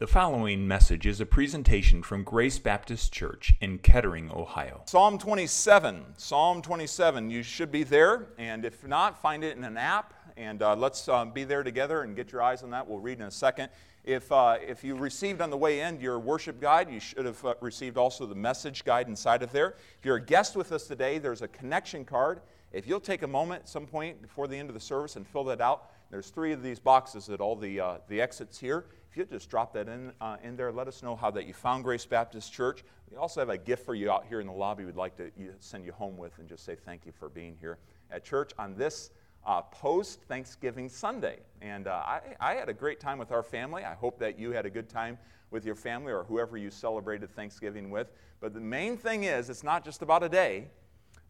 [0.00, 4.80] The following message is a presentation from Grace Baptist Church in Kettering, Ohio.
[4.86, 6.14] Psalm 27.
[6.16, 7.28] Psalm 27.
[7.28, 11.06] You should be there, and if not, find it in an app, and uh, let's
[11.06, 12.88] uh, be there together and get your eyes on that.
[12.88, 13.68] We'll read in a second.
[14.02, 17.44] If, uh, if you received on the way in your worship guide, you should have
[17.44, 19.74] uh, received also the message guide inside of there.
[19.98, 22.40] If you're a guest with us today, there's a connection card.
[22.72, 25.26] If you'll take a moment at some point before the end of the service and
[25.26, 28.86] fill that out, there's three of these boxes at all the, uh, the exits here.
[29.10, 31.52] If you just drop that in, uh, in there, let us know how that you
[31.52, 32.84] found Grace Baptist Church.
[33.10, 35.32] We also have a gift for you out here in the lobby we'd like to
[35.58, 37.78] send you home with and just say thank you for being here
[38.12, 39.10] at church on this
[39.44, 41.40] uh, post Thanksgiving Sunday.
[41.60, 43.82] And uh, I, I had a great time with our family.
[43.82, 45.18] I hope that you had a good time
[45.50, 48.12] with your family or whoever you celebrated Thanksgiving with.
[48.38, 50.68] But the main thing is, it's not just about a day,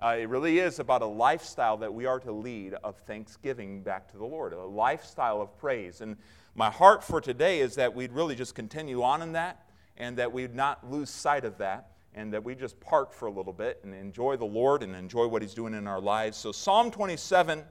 [0.03, 4.11] uh, it really is about a lifestyle that we are to lead of thanksgiving back
[4.11, 6.01] to the Lord, a lifestyle of praise.
[6.01, 6.17] And
[6.55, 10.33] my heart for today is that we'd really just continue on in that and that
[10.33, 13.81] we'd not lose sight of that and that we just park for a little bit
[13.85, 16.37] and enjoy the Lord and enjoy what He's doing in our lives.
[16.37, 17.63] So, Psalm 27,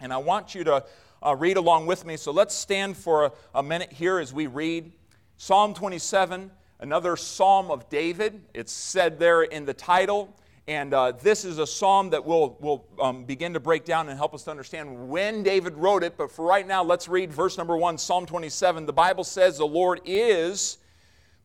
[0.00, 0.84] and I want you to
[1.24, 2.16] uh, read along with me.
[2.16, 4.92] So, let's stand for a, a minute here as we read
[5.38, 8.42] Psalm 27, another psalm of David.
[8.52, 10.36] It's said there in the title.
[10.68, 14.16] And uh, this is a psalm that we'll, we'll um, begin to break down and
[14.16, 16.16] help us to understand when David wrote it.
[16.16, 18.86] But for right now, let's read verse number one, Psalm 27.
[18.86, 20.78] The Bible says, The Lord is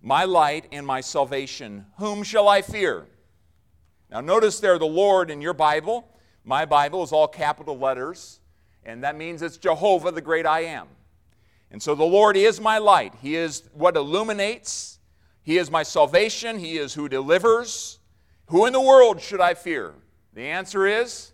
[0.03, 1.87] my light and my salvation.
[1.97, 3.07] Whom shall I fear?
[4.11, 6.07] Now, notice there the Lord in your Bible.
[6.43, 8.39] My Bible is all capital letters,
[8.85, 10.87] and that means it's Jehovah, the great I am.
[11.71, 13.15] And so the Lord is my light.
[13.21, 14.99] He is what illuminates,
[15.41, 17.99] He is my salvation, He is who delivers.
[18.47, 19.93] Who in the world should I fear?
[20.33, 21.31] The answer is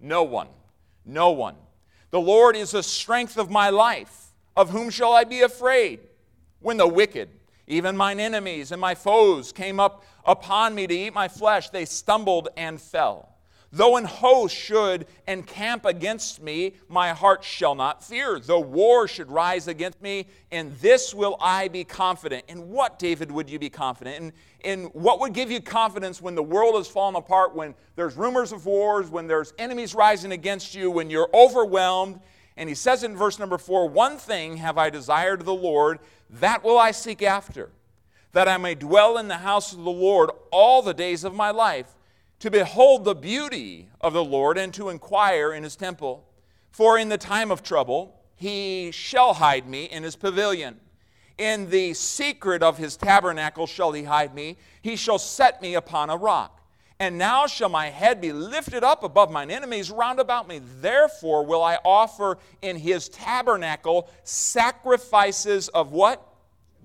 [0.00, 0.48] no one.
[1.04, 1.56] No one.
[2.10, 4.32] The Lord is the strength of my life.
[4.56, 6.00] Of whom shall I be afraid?
[6.60, 7.28] When the wicked,
[7.66, 11.84] even mine enemies and my foes, came up upon me to eat my flesh, they
[11.84, 13.37] stumbled and fell.
[13.70, 18.40] Though an host should encamp against me, my heart shall not fear.
[18.40, 22.44] Though war should rise against me, in this will I be confident.
[22.48, 24.16] In what, David, would you be confident?
[24.16, 28.16] In, in what would give you confidence when the world has fallen apart, when there's
[28.16, 32.20] rumors of wars, when there's enemies rising against you, when you're overwhelmed?
[32.56, 35.98] And he says in verse number four, One thing have I desired of the Lord,
[36.30, 37.68] that will I seek after,
[38.32, 41.50] that I may dwell in the house of the Lord all the days of my
[41.50, 41.97] life
[42.40, 46.24] to behold the beauty of the Lord and to inquire in his temple.
[46.70, 50.78] For in the time of trouble he shall hide me in his pavilion.
[51.38, 54.58] In the secret of his tabernacle shall he hide me.
[54.82, 56.54] He shall set me upon a rock.
[57.00, 60.60] And now shall my head be lifted up above mine enemies round about me.
[60.80, 66.24] Therefore will I offer in his tabernacle sacrifices of what?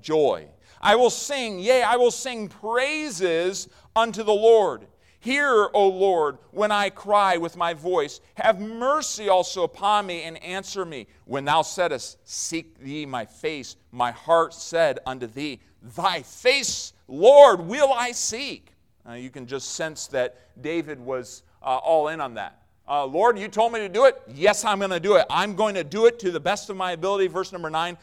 [0.02, 0.48] Joy.
[0.82, 4.86] I will sing, yea, I will sing praises unto the Lord.
[5.24, 8.20] Hear, O Lord, when I cry with my voice.
[8.34, 11.08] Have mercy also upon me and answer me.
[11.24, 15.62] When thou saidst, Seek thee my face, my heart said unto thee,
[15.96, 18.74] Thy face, Lord, will I seek.
[19.08, 22.62] Uh, you can just sense that David was uh, all in on that.
[22.86, 24.22] Uh, Lord, you told me to do it.
[24.28, 25.26] Yes, I'm going to do it.
[25.30, 27.28] I'm going to do it to the best of my ability.
[27.28, 27.98] Verse number nine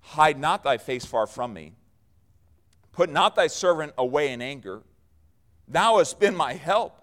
[0.00, 1.74] Hide not thy face far from me.
[2.90, 4.82] Put not thy servant away in anger.
[5.68, 6.98] Thou hast been my help.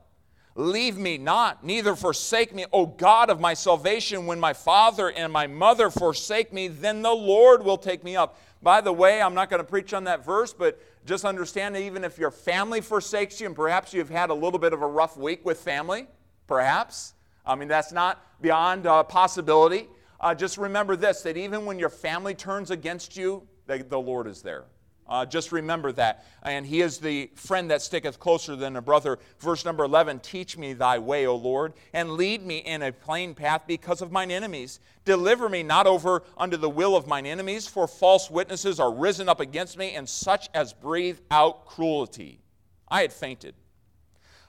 [0.56, 4.25] Leave me not, neither forsake me, O God of my salvation.
[4.25, 8.38] When my father and my mother forsake me, then the Lord will take me up.
[8.62, 11.81] By the way, I'm not going to preach on that verse, but just understand that
[11.81, 14.88] even if your family forsakes you, and perhaps you've had a little bit of a
[14.88, 16.08] rough week with family,
[16.46, 17.14] perhaps.
[17.46, 19.88] I mean, that's not beyond uh, possibility.
[20.19, 24.28] Uh, just remember this that even when your family turns against you, the, the Lord
[24.28, 24.66] is there.
[25.09, 26.24] Uh, just remember that.
[26.44, 29.18] And he is the friend that sticketh closer than a brother.
[29.40, 33.34] Verse number 11 Teach me thy way, O Lord, and lead me in a plain
[33.34, 34.80] path because of mine enemies.
[35.06, 39.28] Deliver me not over unto the will of mine enemies, for false witnesses are risen
[39.28, 42.39] up against me, and such as breathe out cruelty.
[42.88, 43.56] I had fainted,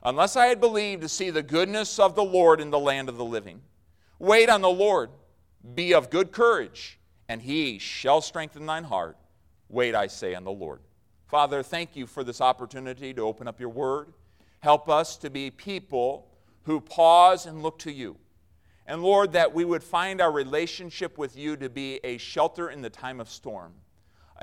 [0.05, 3.17] unless I had believed to see the goodness of the Lord in the land of
[3.17, 3.63] the living.
[4.19, 5.09] Wait on the Lord,
[5.75, 6.99] be of good courage,
[7.29, 9.17] and he shall strengthen thine heart.
[9.71, 10.81] Wait, I say, on the Lord.
[11.29, 14.13] Father, thank you for this opportunity to open up your word.
[14.59, 16.27] Help us to be people
[16.65, 18.17] who pause and look to you.
[18.85, 22.83] And Lord, that we would find our relationship with you to be a shelter in
[22.83, 23.73] the time of storm,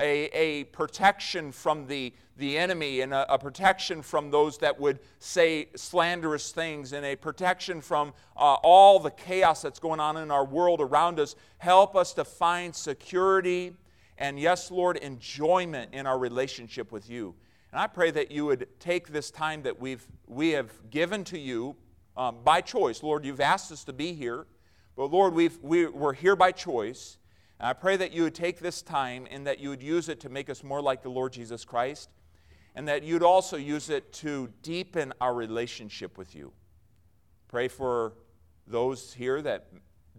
[0.00, 4.98] a, a protection from the, the enemy, and a, a protection from those that would
[5.18, 10.30] say slanderous things, and a protection from uh, all the chaos that's going on in
[10.30, 11.36] our world around us.
[11.58, 13.76] Help us to find security
[14.18, 17.34] and yes, Lord, enjoyment in our relationship with you.
[17.70, 21.38] And I pray that you would take this time that we've, we have given to
[21.38, 21.76] you
[22.16, 23.02] um, by choice.
[23.02, 24.46] Lord, you've asked us to be here,
[24.96, 27.18] but Lord, we've, we, we're here by choice.
[27.60, 30.18] And I pray that you would take this time and that you would use it
[30.20, 32.10] to make us more like the Lord Jesus Christ,
[32.74, 36.52] and that you'd also use it to deepen our relationship with you.
[37.46, 38.14] Pray for
[38.66, 39.68] those here that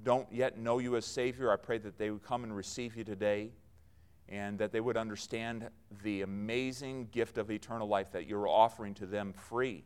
[0.03, 1.51] don't yet know you as Savior.
[1.51, 3.51] I pray that they would come and receive you today
[4.29, 5.67] and that they would understand
[6.03, 9.83] the amazing gift of eternal life that you're offering to them free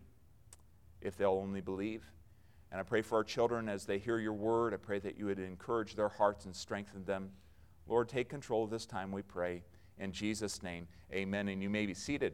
[1.02, 2.04] if they'll only believe.
[2.72, 4.74] And I pray for our children as they hear your word.
[4.74, 7.30] I pray that you would encourage their hearts and strengthen them.
[7.88, 9.64] Lord, take control of this time, we pray.
[10.00, 11.48] In Jesus' name, amen.
[11.48, 12.34] And you may be seated.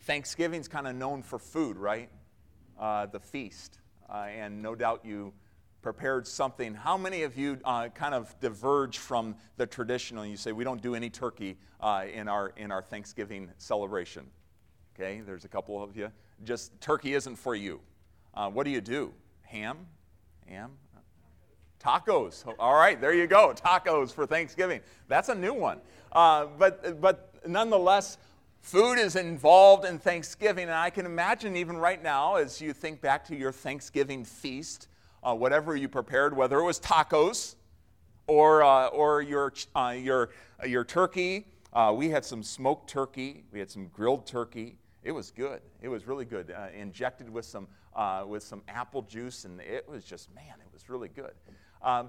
[0.00, 2.08] Thanksgiving's kind of known for food, right?
[2.78, 3.78] Uh, the feast.
[4.08, 5.32] Uh, and no doubt you
[5.86, 6.74] prepared something.
[6.74, 10.26] How many of you uh, kind of diverge from the traditional?
[10.26, 14.26] You say we don't do any turkey uh, in our in our Thanksgiving celebration.
[14.96, 16.10] Okay, there's a couple of you.
[16.42, 17.78] Just turkey isn't for you.
[18.34, 19.14] Uh, what do you do?
[19.42, 19.86] Ham,
[20.48, 20.72] ham,
[21.80, 22.42] tacos.
[22.58, 23.54] All right, there you go.
[23.54, 24.80] Tacos for Thanksgiving.
[25.06, 25.78] That's a new one.
[26.10, 28.18] Uh, but but nonetheless.
[28.60, 33.00] Food is involved in Thanksgiving, and I can imagine even right now, as you think
[33.00, 34.88] back to your Thanksgiving feast,
[35.22, 37.56] uh, whatever you prepared, whether it was tacos
[38.26, 40.30] or, uh, or your, uh, your,
[40.62, 41.46] uh, your turkey.
[41.72, 44.78] Uh, we had some smoked turkey, we had some grilled turkey.
[45.02, 45.60] It was good.
[45.82, 46.50] It was really good.
[46.50, 47.68] Uh, injected with some,
[48.26, 51.32] with some apple juice, and it was just, man, it was really good.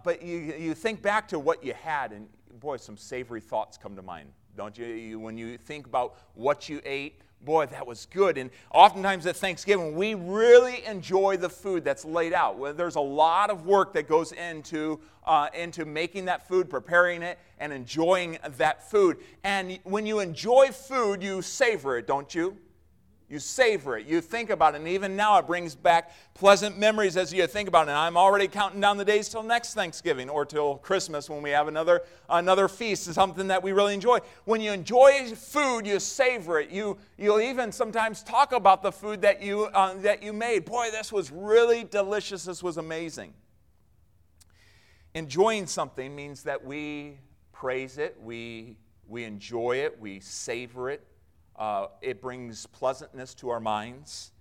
[0.04, 2.28] but you, you think back to what you had, and
[2.60, 4.88] boy, some savory thoughts come to mind, don't you?
[4.88, 8.38] you when you think about what you ate, boy, that was good.
[8.38, 12.58] And oftentimes at Thanksgiving, we really enjoy the food that's laid out.
[12.58, 17.22] Well, there's a lot of work that goes into, uh, into making that food, preparing
[17.22, 19.18] it, and enjoying that food.
[19.44, 22.58] And when you enjoy food, you savor it, don't you?
[23.30, 24.08] You savor it.
[24.08, 24.78] You think about it.
[24.78, 27.92] And even now, it brings back pleasant memories as you think about it.
[27.92, 31.50] And I'm already counting down the days till next Thanksgiving or till Christmas when we
[31.50, 34.20] have another, another feast, something that we really enjoy.
[34.46, 36.70] When you enjoy food, you savor it.
[36.70, 40.64] You, you'll even sometimes talk about the food that you, uh, that you made.
[40.64, 42.46] Boy, this was really delicious.
[42.46, 43.34] This was amazing.
[45.14, 47.18] Enjoying something means that we
[47.52, 51.06] praise it, we, we enjoy it, we savor it
[51.58, 54.32] uh, it brings pleasantness to our minds.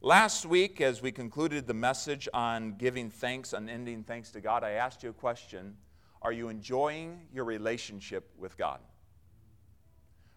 [0.00, 4.64] Last week, as we concluded the message on giving thanks, and ending thanks to God,
[4.64, 5.76] I asked you a question
[6.22, 8.80] Are you enjoying your relationship with God?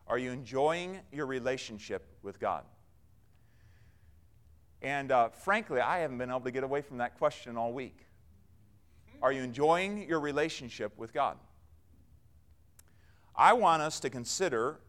[0.08, 2.64] Are you enjoying your relationship with God?
[4.82, 8.06] And uh, frankly, I haven't been able to get away from that question all week.
[9.22, 11.38] Are you enjoying your relationship with God?
[13.36, 14.80] I want us to consider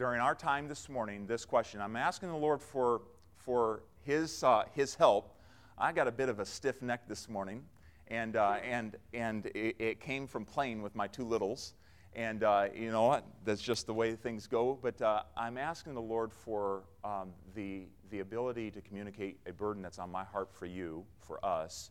[0.00, 1.78] during our time this morning this question.
[1.78, 3.02] I'm asking the Lord for,
[3.36, 5.38] for his, uh, his help.
[5.76, 7.62] I got a bit of a stiff neck this morning,
[8.08, 11.74] and, uh, and, and it, it, came from playing with my two littles.
[12.14, 13.26] And uh, you know what?
[13.44, 14.78] That's just the way things go.
[14.80, 19.82] But uh, I'm asking the Lord for um, the, the ability to communicate a burden
[19.82, 21.90] that's on my heart for you, for us.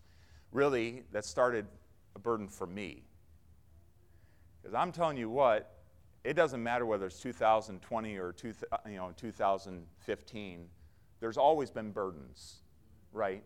[0.51, 1.67] Really, that started
[2.15, 3.03] a burden for me.
[4.59, 5.78] Because I'm telling you what,
[6.23, 8.53] it doesn't matter whether it's 2020 or two,
[8.85, 10.65] you know, 2015,
[11.19, 12.57] there's always been burdens,
[13.13, 13.43] right?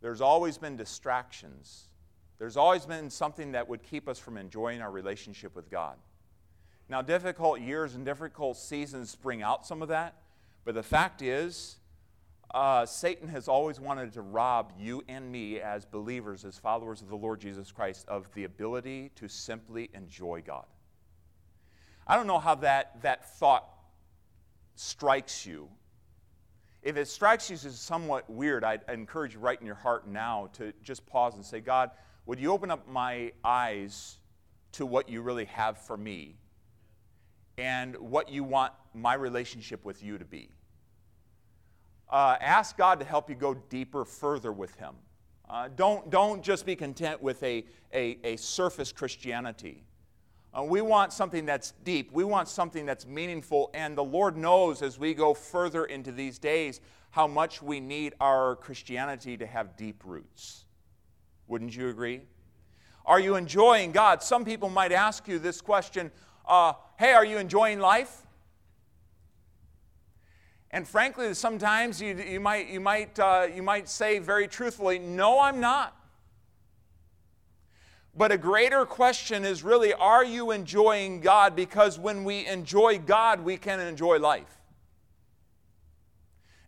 [0.00, 1.88] There's always been distractions.
[2.38, 5.96] There's always been something that would keep us from enjoying our relationship with God.
[6.88, 10.14] Now, difficult years and difficult seasons bring out some of that,
[10.64, 11.76] but the fact is,
[12.52, 17.08] uh, Satan has always wanted to rob you and me as believers, as followers of
[17.08, 20.66] the Lord Jesus Christ, of the ability to simply enjoy God.
[22.10, 23.68] I don't know how that, that thought
[24.74, 25.68] strikes you.
[26.82, 30.48] If it strikes you as somewhat weird, I'd encourage you right in your heart now
[30.54, 31.92] to just pause and say, God,
[32.26, 34.16] would you open up my eyes
[34.72, 36.34] to what you really have for me
[37.58, 40.50] and what you want my relationship with you to be?
[42.08, 44.96] Uh, ask God to help you go deeper, further with Him.
[45.48, 47.64] Uh, don't, don't just be content with a,
[47.94, 49.84] a, a surface Christianity.
[50.56, 52.10] Uh, we want something that's deep.
[52.12, 53.70] We want something that's meaningful.
[53.72, 56.80] And the Lord knows as we go further into these days
[57.10, 60.64] how much we need our Christianity to have deep roots.
[61.46, 62.22] Wouldn't you agree?
[63.06, 64.22] Are you enjoying God?
[64.22, 66.10] Some people might ask you this question
[66.46, 68.26] uh, Hey, are you enjoying life?
[70.72, 75.40] And frankly, sometimes you, you might, you, might, uh, you might say very truthfully, No,
[75.40, 75.96] I'm not.
[78.16, 81.54] But a greater question is really are you enjoying God?
[81.54, 84.58] Because when we enjoy God, we can enjoy life.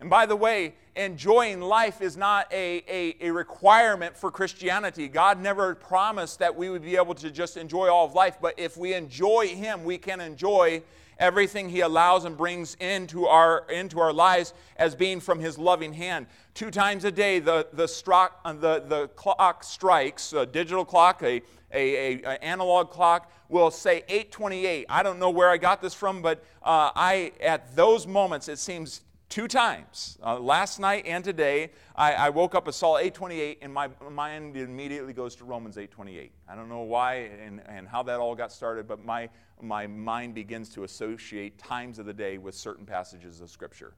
[0.01, 5.09] And by the way, enjoying life is not a, a, a, requirement for Christianity.
[5.09, 8.59] God never promised that we would be able to just enjoy all of life, but
[8.59, 10.83] if we enjoy Him, we can enjoy
[11.23, 15.93] everything He allows and brings into our, into our lives as being from His loving
[15.93, 16.27] hand.
[16.53, 21.23] Two times a day, the, the, struck, uh, the, the clock strikes, a digital clock,
[21.23, 21.41] a,
[21.73, 25.95] a, a, a, analog clock will say 828 i don't know where i got this
[25.95, 29.03] from but uh, i at those moments it seems
[29.33, 30.19] two times.
[30.23, 34.59] Uh, last night and today I, I, woke up and saw 828 and my mind
[34.59, 38.53] immediately goes to romans 828 i don't know why and, and how that all got
[38.53, 39.31] started but my,
[39.63, 43.95] my mind begins to associate times of the day with certain passages of scripture.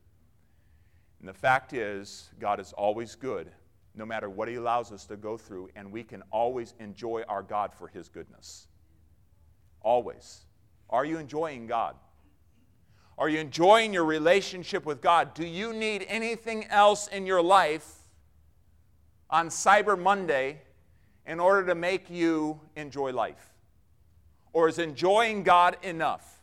[1.19, 3.51] And the fact is god is always good
[3.97, 7.43] no matter what he allows us to go through and we can always enjoy our
[7.43, 8.69] god for his goodness.
[9.81, 10.47] Always.
[10.91, 11.97] Are you enjoying god
[13.17, 15.35] are you enjoying your relationship with God?
[15.35, 17.89] Do you need anything else in your life
[19.31, 20.63] on Cyber Monday
[21.27, 23.53] in order to make you enjoy life?
[24.53, 26.34] Or is enjoying God enough?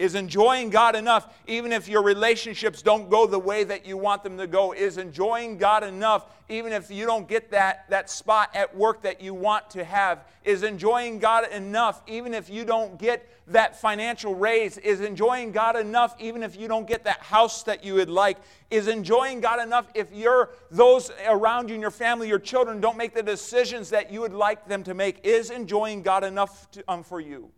[0.00, 4.22] Is enjoying God enough, even if your relationships don't go the way that you want
[4.22, 4.72] them to go?
[4.72, 9.20] Is enjoying God enough, even if you don't get that, that spot at work that
[9.20, 10.24] you want to have?
[10.42, 14.78] Is enjoying God enough, even if you don't get that financial raise?
[14.78, 18.38] Is enjoying God enough, even if you don't get that house that you would like?
[18.70, 22.96] Is enjoying God enough if you're, those around you in your family, your children, don't
[22.96, 25.20] make the decisions that you would like them to make?
[25.26, 27.50] Is enjoying God enough to, um, for you?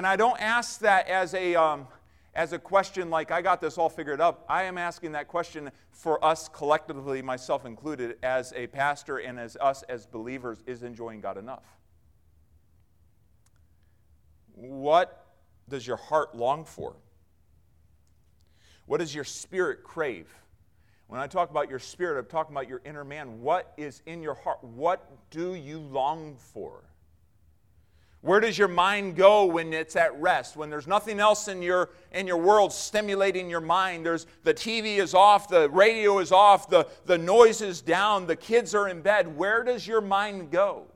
[0.00, 1.86] And I don't ask that as a, um,
[2.32, 4.46] as a question like, I got this all figured up.
[4.48, 9.58] I am asking that question for us collectively, myself included, as a pastor and as
[9.60, 11.64] us as believers, is enjoying God enough?
[14.54, 15.26] What
[15.68, 16.96] does your heart long for?
[18.86, 20.32] What does your spirit crave?
[21.08, 23.42] When I talk about your spirit, I'm talking about your inner man.
[23.42, 24.64] What is in your heart?
[24.64, 26.84] What do you long for?
[28.22, 30.54] Where does your mind go when it's at rest?
[30.54, 34.04] When there's nothing else in your, in your world stimulating your mind?
[34.04, 38.36] There's, the TV is off, the radio is off, the, the noise is down, the
[38.36, 39.38] kids are in bed.
[39.38, 40.86] Where does your mind go?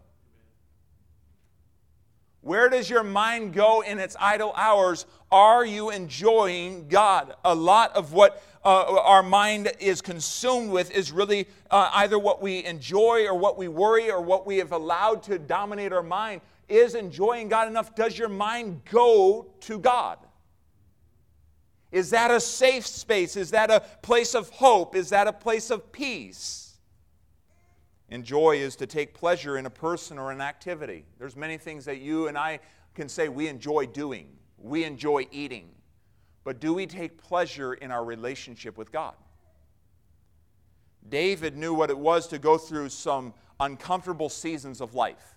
[2.42, 5.06] Where does your mind go in its idle hours?
[5.32, 7.34] Are you enjoying God?
[7.42, 12.42] A lot of what uh, our mind is consumed with is really uh, either what
[12.42, 16.42] we enjoy or what we worry or what we have allowed to dominate our mind
[16.68, 17.94] is enjoying God enough?
[17.94, 20.18] Does your mind go to God?
[21.92, 23.36] Is that a safe space?
[23.36, 24.96] Is that a place of hope?
[24.96, 26.74] Is that a place of peace?
[28.08, 31.04] And joy is to take pleasure in a person or an activity.
[31.18, 32.60] There's many things that you and I
[32.94, 34.28] can say we enjoy doing.
[34.58, 35.70] We enjoy eating.
[36.42, 39.14] But do we take pleasure in our relationship with God?
[41.08, 45.33] David knew what it was to go through some uncomfortable seasons of life.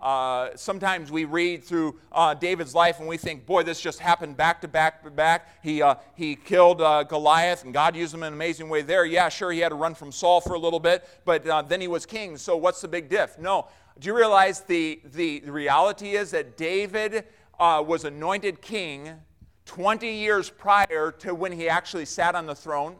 [0.00, 4.36] Uh, sometimes we read through uh, David's life and we think, boy, this just happened
[4.36, 5.48] back to back to back.
[5.62, 9.06] He, uh, he killed uh, Goliath and God used him in an amazing way there.
[9.06, 11.80] Yeah, sure, he had to run from Saul for a little bit, but uh, then
[11.80, 12.36] he was king.
[12.36, 13.38] So what's the big diff?
[13.38, 13.68] No.
[13.98, 17.24] Do you realize the, the, reality is that David
[17.58, 19.14] was anointed king
[19.64, 22.96] 20 years prior to when he actually sat on the throne?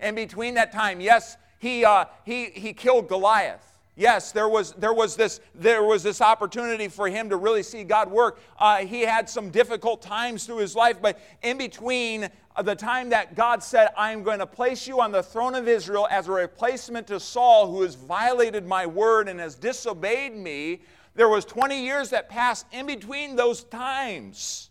[0.00, 1.86] And between that time, yes, he,
[2.24, 3.69] he, he killed Goliath.
[4.00, 7.84] Yes, there was, there, was this, there was this opportunity for him to really see
[7.84, 8.40] God work.
[8.58, 13.10] Uh, he had some difficult times through his life, but in between uh, the time
[13.10, 16.28] that God said, I am going to place you on the throne of Israel as
[16.28, 20.80] a replacement to Saul, who has violated my word and has disobeyed me,
[21.14, 24.70] there was 20 years that passed in between those times.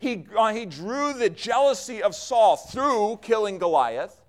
[0.00, 4.24] He, uh, he drew the jealousy of Saul through killing Goliath,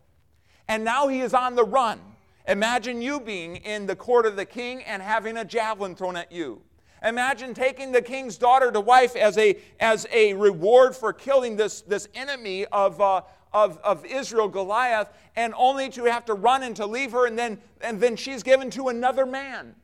[0.68, 2.00] and now he is on the run.
[2.48, 6.32] Imagine you being in the court of the king and having a javelin thrown at
[6.32, 6.62] you.
[7.04, 11.82] Imagine taking the king's daughter to wife as a, as a reward for killing this,
[11.82, 13.22] this enemy of, uh,
[13.54, 17.38] of, of Israel, Goliath, and only to have to run and to leave her, and
[17.38, 19.76] then, and then she's given to another man.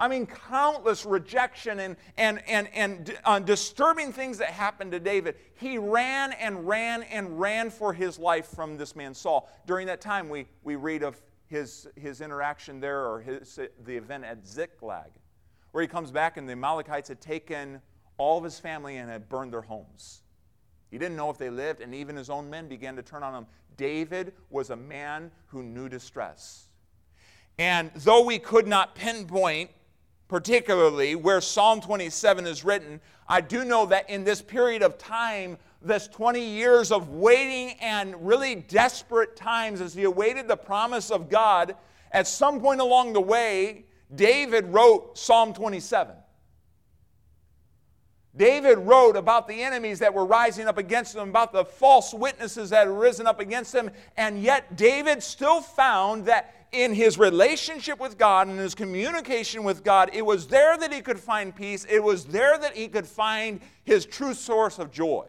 [0.00, 5.36] I mean, countless rejection and, and, and, and uh, disturbing things that happened to David.
[5.56, 9.50] He ran and ran and ran for his life from this man Saul.
[9.66, 14.24] During that time, we, we read of his, his interaction there or his, the event
[14.24, 15.10] at Ziklag,
[15.72, 17.80] where he comes back and the Amalekites had taken
[18.16, 20.22] all of his family and had burned their homes.
[20.90, 23.34] He didn't know if they lived, and even his own men began to turn on
[23.34, 23.46] him.
[23.76, 26.68] David was a man who knew distress.
[27.58, 29.70] And though we could not pinpoint
[30.28, 35.58] particularly where Psalm 27 is written, I do know that in this period of time,
[35.80, 41.28] this 20 years of waiting and really desperate times as he awaited the promise of
[41.28, 41.76] God,
[42.12, 46.14] at some point along the way, David wrote Psalm 27.
[48.36, 52.70] David wrote about the enemies that were rising up against him, about the false witnesses
[52.70, 57.98] that had risen up against him, and yet David still found that in his relationship
[57.98, 61.86] with God and his communication with God, it was there that he could find peace.
[61.88, 65.26] It was there that he could find his true source of joy.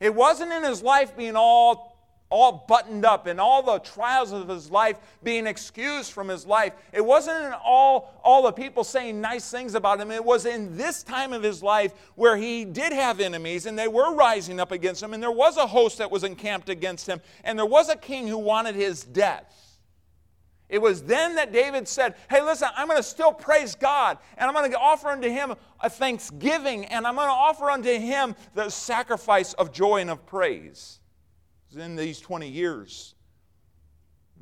[0.00, 1.98] It wasn't in his life being all
[2.30, 6.74] all buttoned up and all the trials of his life being excused from his life.
[6.92, 10.10] It wasn't in all, all the people saying nice things about him.
[10.10, 13.88] It was in this time of his life where he did have enemies and they
[13.88, 17.20] were rising up against him, and there was a host that was encamped against him,
[17.44, 19.67] and there was a king who wanted his death.
[20.68, 24.48] It was then that David said, Hey, listen, I'm going to still praise God, and
[24.48, 28.34] I'm going to offer unto him a thanksgiving, and I'm going to offer unto him
[28.54, 31.00] the sacrifice of joy and of praise
[31.76, 33.14] in these 20 years.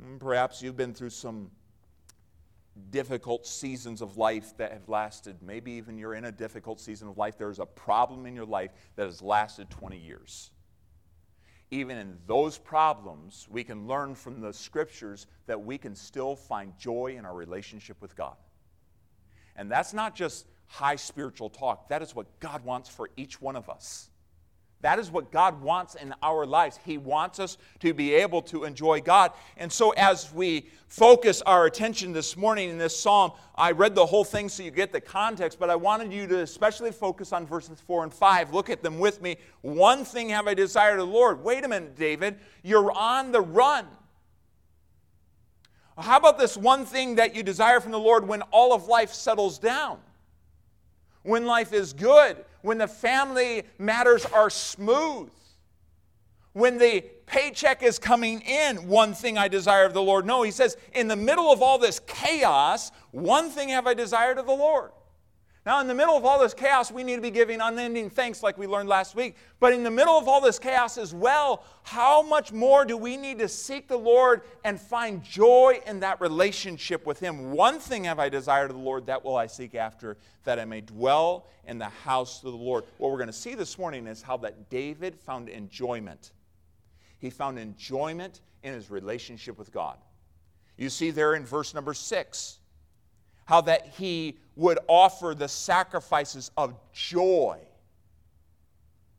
[0.03, 1.51] Mm, perhaps you've been through some
[2.89, 5.37] difficult seasons of life that have lasted.
[5.41, 7.37] Maybe even you're in a difficult season of life.
[7.37, 10.51] There's a problem in your life that has lasted 20 years.
[11.69, 16.77] Even in those problems, we can learn from the scriptures that we can still find
[16.77, 18.35] joy in our relationship with God.
[19.55, 23.55] And that's not just high spiritual talk, that is what God wants for each one
[23.55, 24.09] of us.
[24.81, 26.79] That is what God wants in our lives.
[26.85, 29.31] He wants us to be able to enjoy God.
[29.57, 34.05] And so, as we focus our attention this morning in this psalm, I read the
[34.05, 37.47] whole thing so you get the context, but I wanted you to especially focus on
[37.47, 38.53] verses 4 and 5.
[38.53, 39.37] Look at them with me.
[39.61, 41.43] One thing have I desired of the Lord.
[41.43, 42.37] Wait a minute, David.
[42.61, 43.87] You're on the run.
[45.97, 49.11] How about this one thing that you desire from the Lord when all of life
[49.11, 49.97] settles down?
[51.27, 52.37] When life is good?
[52.67, 55.29] when the family matters are smooth,
[56.51, 60.25] when the paycheck is coming in, one thing I desire of the Lord.
[60.25, 64.37] No, he says, in the middle of all this chaos, one thing have I desired
[64.37, 64.91] of the Lord.
[65.67, 68.41] Now, in the middle of all this chaos, we need to be giving unending thanks,
[68.41, 69.35] like we learned last week.
[69.59, 73.17] But in the middle of all this chaos as well, how much more do we
[73.17, 77.51] need to seek the Lord and find joy in that relationship with Him?
[77.51, 80.63] One thing have I desired of the Lord, that will I seek after, that I
[80.63, 82.85] may dwell in the house of the Lord.
[82.97, 86.31] What we're going to see this morning is how that David found enjoyment.
[87.19, 89.97] He found enjoyment in his relationship with God.
[90.77, 92.59] You see there in verse number six
[93.47, 97.59] how that he would offer the sacrifices of joy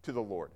[0.03, 0.51] to the Lord.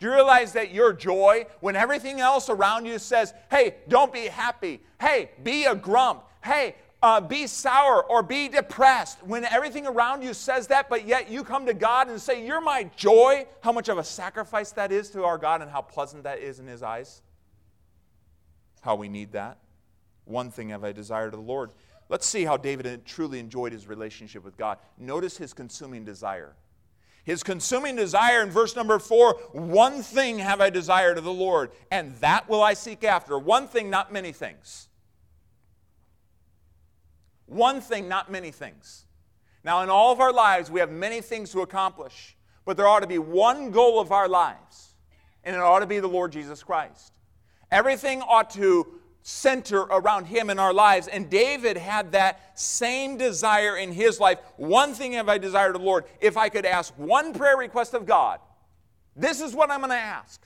[0.00, 4.26] Do you realize that your joy, when everything else around you says, hey, don't be
[4.26, 10.22] happy, hey, be a grump, hey, uh, be sour or be depressed, when everything around
[10.22, 13.70] you says that, but yet you come to God and say, You're my joy, how
[13.70, 16.66] much of a sacrifice that is to our God and how pleasant that is in
[16.66, 17.22] His eyes?
[18.80, 19.58] How we need that.
[20.24, 21.70] One thing have I desired of the Lord
[22.08, 24.78] Let's see how David truly enjoyed his relationship with God.
[24.96, 26.54] Notice his consuming desire.
[27.24, 31.70] His consuming desire in verse number four one thing have I desired of the Lord,
[31.90, 33.38] and that will I seek after.
[33.38, 34.88] One thing, not many things.
[37.44, 39.04] One thing, not many things.
[39.62, 43.00] Now, in all of our lives, we have many things to accomplish, but there ought
[43.00, 44.94] to be one goal of our lives,
[45.44, 47.18] and it ought to be the Lord Jesus Christ.
[47.70, 51.06] Everything ought to center around Him in our lives.
[51.06, 54.38] And David had that same desire in his life.
[54.56, 56.04] One thing have I desired of the Lord.
[56.20, 58.40] If I could ask one prayer request of God,
[59.14, 60.40] this is what I'm going to ask.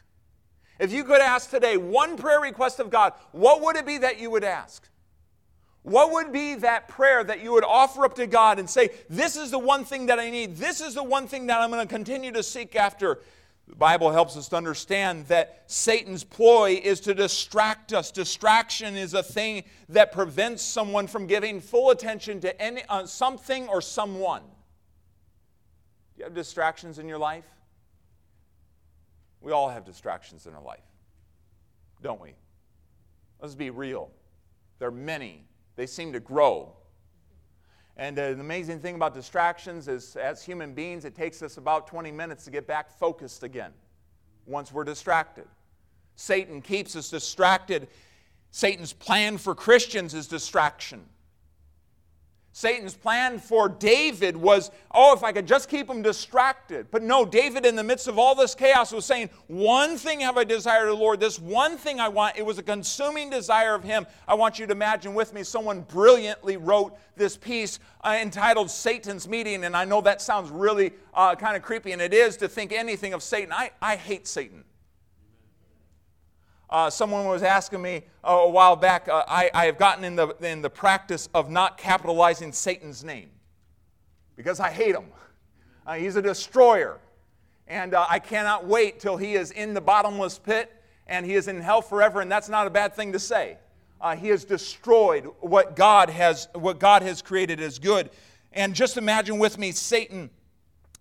[0.80, 4.18] If you could ask today one prayer request of God, what would it be that
[4.18, 4.88] you would ask?
[5.82, 9.36] What would be that prayer that you would offer up to God and say, This
[9.36, 10.56] is the one thing that I need.
[10.56, 13.20] This is the one thing that I'm going to continue to seek after.
[13.72, 18.11] The Bible helps us to understand that Satan's ploy is to distract us.
[18.11, 23.68] Distraction is a thing that prevents someone from giving full attention to any, uh, something
[23.68, 24.42] or someone.
[24.42, 27.46] Do you have distractions in your life?
[29.40, 30.85] We all have distractions in our life,
[32.02, 32.35] don't we?
[33.40, 34.11] Let's be real.
[34.80, 36.76] There are many, they seem to grow
[37.96, 41.87] and uh, the amazing thing about distractions is, as human beings, it takes us about
[41.87, 43.72] 20 minutes to get back focused again
[44.46, 45.46] once we're distracted.
[46.16, 47.88] Satan keeps us distracted.
[48.50, 51.05] Satan's plan for Christians is distraction.
[52.54, 56.90] Satan's plan for David was, oh, if I could just keep him distracted.
[56.90, 60.36] But no, David, in the midst of all this chaos, was saying, One thing have
[60.36, 62.36] I desired of the Lord, this one thing I want.
[62.36, 64.06] It was a consuming desire of him.
[64.28, 69.26] I want you to imagine with me, someone brilliantly wrote this piece uh, entitled Satan's
[69.26, 69.64] Meeting.
[69.64, 72.72] And I know that sounds really uh, kind of creepy, and it is to think
[72.72, 73.50] anything of Satan.
[73.52, 74.64] I, I hate Satan.
[76.72, 80.16] Uh, someone was asking me uh, a while back, uh, I, I, have gotten in
[80.16, 83.28] the, in the practice of not capitalizing Satan's name
[84.37, 85.04] because I hate him.
[85.87, 86.98] Uh, he's a destroyer.
[87.68, 90.72] And uh, I cannot wait till he is in the bottomless pit
[91.06, 93.58] and he is in hell forever, and that's not a bad thing to say.
[94.00, 98.08] Uh, he has destroyed what God has, what God has created as good.
[98.50, 100.30] And just imagine with me Satan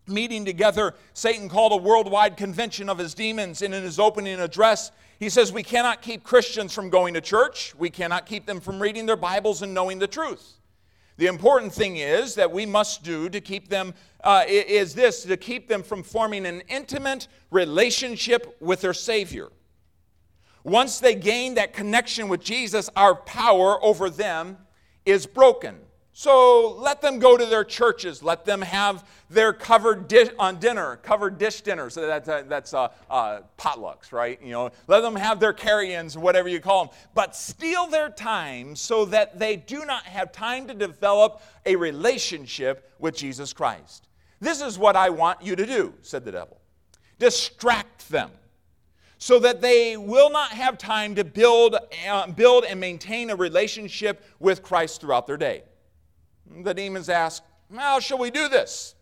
[0.05, 0.95] meeting together.
[1.13, 5.53] Satan called a worldwide convention of his demons, and in his opening address, he says,
[5.53, 7.75] We cannot keep Christians from going to church.
[7.77, 10.55] We cannot keep them from reading their Bibles and knowing the truth.
[11.17, 15.38] The important thing is that we must do to keep them uh, is this to
[15.38, 19.49] keep them from forming an intimate relationship with their Savior.
[20.63, 24.57] Once they gain that connection with Jesus, our power over them
[25.05, 25.77] is broken.
[26.21, 28.21] So let them go to their churches.
[28.21, 31.95] Let them have their covered dish on dinner, covered dish dinners.
[31.95, 34.39] That's, uh, that's uh, uh, potlucks, right?
[34.39, 36.93] You know, let them have their carry-ins, whatever you call them.
[37.15, 42.93] But steal their time so that they do not have time to develop a relationship
[42.99, 44.07] with Jesus Christ.
[44.39, 46.62] This is what I want you to do, said the devil.
[47.17, 48.29] Distract them
[49.17, 54.23] so that they will not have time to build, uh, build and maintain a relationship
[54.39, 55.63] with Christ throughout their day.
[56.57, 57.43] The demons asked,
[57.75, 58.95] How shall we do this?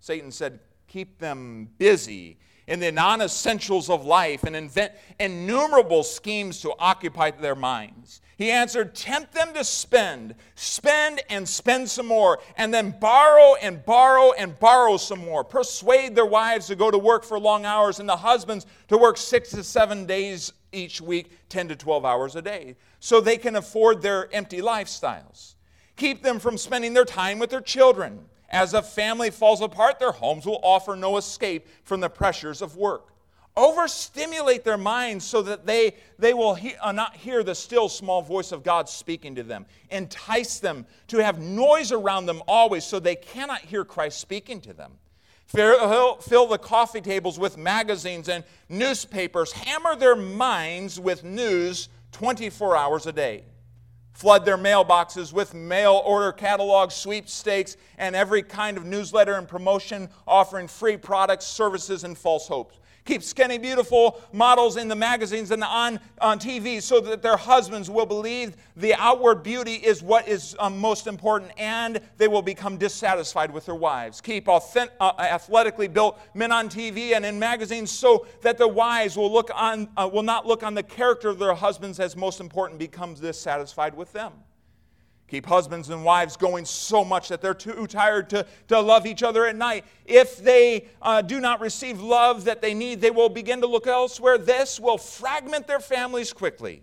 [0.00, 6.60] Satan said, Keep them busy in the non essentials of life and invent innumerable schemes
[6.62, 8.20] to occupy their minds.
[8.38, 13.84] He answered, Tempt them to spend, spend and spend some more, and then borrow and
[13.84, 15.44] borrow and borrow some more.
[15.44, 19.16] Persuade their wives to go to work for long hours and the husbands to work
[19.16, 23.56] six to seven days each week, 10 to 12 hours a day, so they can
[23.56, 25.54] afford their empty lifestyles
[26.00, 28.24] keep them from spending their time with their children.
[28.48, 32.76] As a family falls apart, their homes will offer no escape from the pressures of
[32.76, 33.08] work.
[33.56, 38.22] Overstimulate their minds so that they, they will he, uh, not hear the still small
[38.22, 39.66] voice of God speaking to them.
[39.90, 44.72] Entice them to have noise around them always so they cannot hear Christ speaking to
[44.72, 44.92] them.
[45.46, 49.52] Fill, fill the coffee tables with magazines and newspapers.
[49.52, 53.44] Hammer their minds with news 24 hours a day
[54.12, 60.08] flood their mailboxes with mail order catalogs, sweepstakes, and every kind of newsletter and promotion
[60.26, 62.79] offering free products, services, and false hopes.
[63.04, 67.88] Keep skinny, beautiful models in the magazines and on, on TV so that their husbands
[67.88, 72.76] will believe the outward beauty is what is um, most important and they will become
[72.76, 74.20] dissatisfied with their wives.
[74.20, 79.16] Keep authentic, uh, athletically built men on TV and in magazines so that the wives
[79.16, 82.38] will, look on, uh, will not look on the character of their husbands as most
[82.40, 84.32] important, becomes dissatisfied with them.
[85.30, 89.22] Keep husbands and wives going so much that they're too tired to, to love each
[89.22, 89.84] other at night.
[90.04, 93.86] If they uh, do not receive love that they need, they will begin to look
[93.86, 94.38] elsewhere.
[94.38, 96.82] This will fragment their families quickly.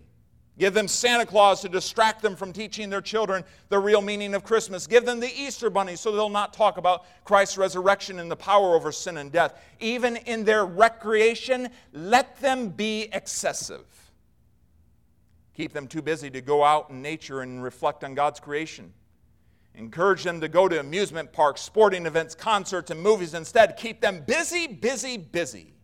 [0.58, 4.44] Give them Santa Claus to distract them from teaching their children the real meaning of
[4.44, 4.86] Christmas.
[4.86, 8.74] Give them the Easter bunny so they'll not talk about Christ's resurrection and the power
[8.74, 9.60] over sin and death.
[9.78, 13.97] Even in their recreation, let them be excessive
[15.58, 18.92] keep them too busy to go out in nature and reflect on God's creation.
[19.74, 23.76] Encourage them to go to amusement parks, sporting events, concerts, and movies instead.
[23.76, 25.74] Keep them busy, busy, busy.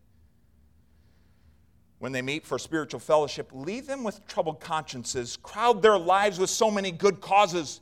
[1.99, 5.37] When they meet for spiritual fellowship, leave them with troubled consciences.
[5.39, 7.81] Crowd their lives with so many good causes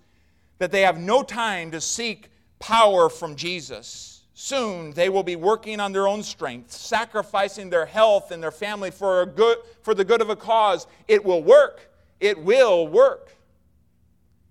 [0.56, 4.21] that they have no time to seek power from Jesus.
[4.34, 8.90] Soon they will be working on their own strength, sacrificing their health and their family
[8.90, 10.86] for, a good, for the good of a cause.
[11.06, 11.90] It will work.
[12.18, 13.28] It will work.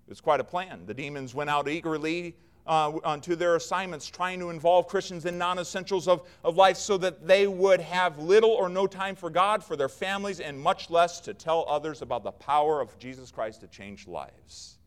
[0.06, 0.86] It was quite a plan.
[0.86, 5.58] The demons went out eagerly uh, onto their assignments, trying to involve Christians in non
[5.58, 9.64] essentials of, of life so that they would have little or no time for God,
[9.64, 13.62] for their families, and much less to tell others about the power of Jesus Christ
[13.62, 14.78] to change lives.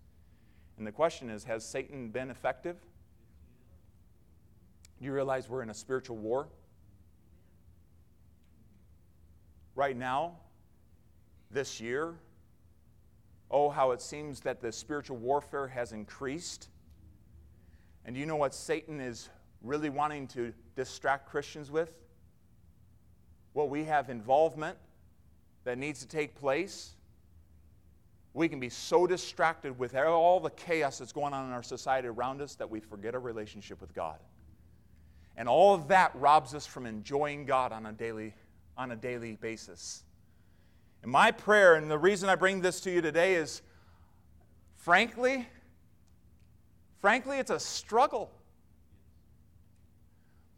[0.77, 2.77] And the question is Has Satan been effective?
[4.99, 6.47] Do you realize we're in a spiritual war?
[9.75, 10.37] Right now,
[11.51, 12.15] this year,
[13.51, 16.69] oh, how it seems that the spiritual warfare has increased.
[18.05, 19.29] And do you know what Satan is
[19.61, 21.93] really wanting to distract Christians with?
[23.53, 24.77] Well, we have involvement
[25.63, 26.95] that needs to take place.
[28.35, 32.09] we can be so distracted with all the chaos that's going on in our society
[32.09, 34.19] around us that we forget our relationship with God.
[35.37, 38.33] And all of that robs us from enjoying God on a daily,
[38.77, 40.03] on a daily basis.
[41.03, 43.61] And my prayer, and the reason I bring this to you today is
[44.77, 45.47] frankly,
[46.99, 48.31] frankly, it's a struggle.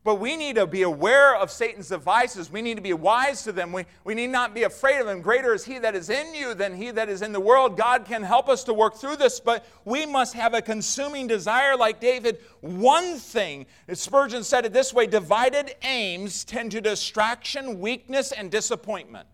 [0.08, 2.50] But we need to be aware of Satan's devices.
[2.50, 3.74] We need to be wise to them.
[3.74, 5.22] We, we need not be afraid of them.
[5.22, 7.76] Greater is he that is in you than he that is in the world.
[7.76, 11.76] God can help us to work through this, but we must have a consuming desire
[11.76, 12.40] like David.
[12.62, 19.28] One thing, Spurgeon said it this way divided aims tend to distraction, weakness, and disappointment.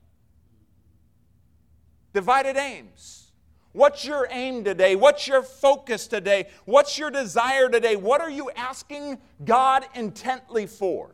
[2.14, 3.23] Divided aims.
[3.74, 4.96] What's your aim today?
[4.96, 6.48] What's your focus today?
[6.66, 7.96] What's your desire today?
[7.96, 11.10] What are you asking God intently for?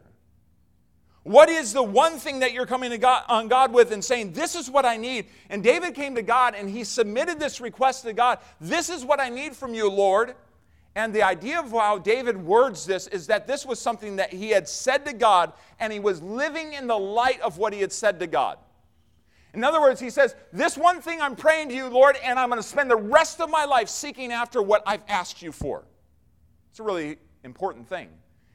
[1.24, 4.34] What is the one thing that you're coming to God, on God with and saying,
[4.34, 5.28] This is what I need?
[5.50, 8.40] And David came to God and he submitted this request to God.
[8.60, 10.36] This is what I need from you, Lord.
[10.96, 14.50] And the idea of how David words this is that this was something that he
[14.50, 17.94] had said to God and he was living in the light of what he had
[17.94, 18.58] said to God.
[19.54, 22.50] In other words, he says, This one thing I'm praying to you, Lord, and I'm
[22.50, 25.84] going to spend the rest of my life seeking after what I've asked you for.
[26.70, 28.10] It's a really important thing.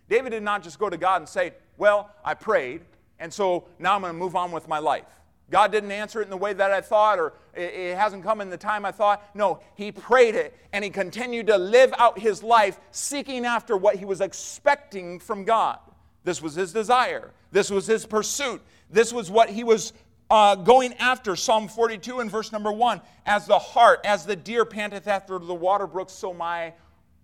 [0.08, 2.82] David did not just go to God and say, Well, I prayed,
[3.18, 5.04] and so now I'm going to move on with my life.
[5.50, 8.48] God didn't answer it in the way that I thought, or it hasn't come in
[8.48, 9.22] the time I thought.
[9.34, 13.96] No, he prayed it, and he continued to live out his life seeking after what
[13.96, 15.78] he was expecting from God.
[16.24, 19.92] This was his desire, this was his pursuit, this was what he was
[20.34, 24.64] uh, going after Psalm 42 and verse number 1 as the hart, as the deer
[24.64, 26.72] panteth after the water brooks, so my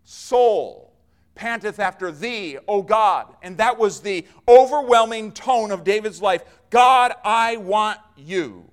[0.05, 0.93] soul
[1.35, 3.35] panteth after thee, O God.
[3.43, 8.71] And that was the overwhelming tone of David's life God, I want you.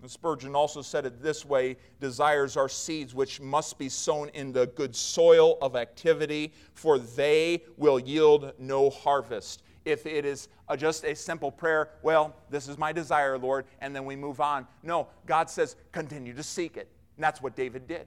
[0.00, 4.52] And Spurgeon also said it this way desires are seeds which must be sown in
[4.52, 10.76] the good soil of activity, for they will yield no harvest if it is a,
[10.76, 14.66] just a simple prayer, well, this is my desire, Lord, and then we move on.
[14.82, 16.88] No, God says, continue to seek it.
[17.16, 18.06] And that's what David did.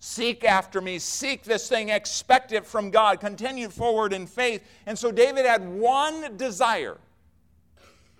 [0.00, 4.62] Seek after me, seek this thing, expect it from God, continue forward in faith.
[4.86, 6.98] And so David had one desire.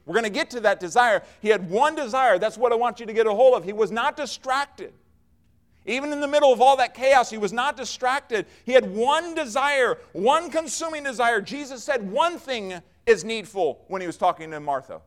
[0.05, 1.23] We're going to get to that desire.
[1.41, 2.39] He had one desire.
[2.39, 3.65] That's what I want you to get a hold of.
[3.65, 4.93] He was not distracted.
[5.89, 8.45] Even in the middle of all that chaos, he was not distracted.
[8.65, 11.41] He had one desire, one consuming desire.
[11.41, 12.75] Jesus said one thing
[13.07, 15.01] is needful when he was talking to Martha.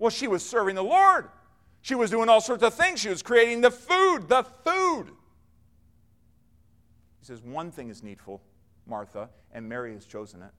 [0.00, 1.28] Well, she was serving the Lord.
[1.82, 2.98] She was doing all sorts of things.
[2.98, 5.06] She was creating the food, the food.
[7.20, 8.42] He says, One thing is needful,
[8.88, 10.50] Martha, and Mary has chosen it.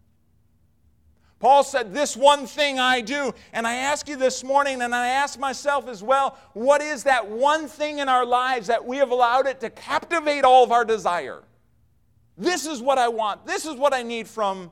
[1.39, 3.34] Paul said, This one thing I do.
[3.54, 7.28] And I ask you this morning, and I ask myself as well, what is that
[7.30, 10.84] one thing in our lives that we have allowed it to captivate all of our
[10.84, 11.43] desire?
[12.38, 13.45] This is what I want.
[13.45, 14.71] This is what I need from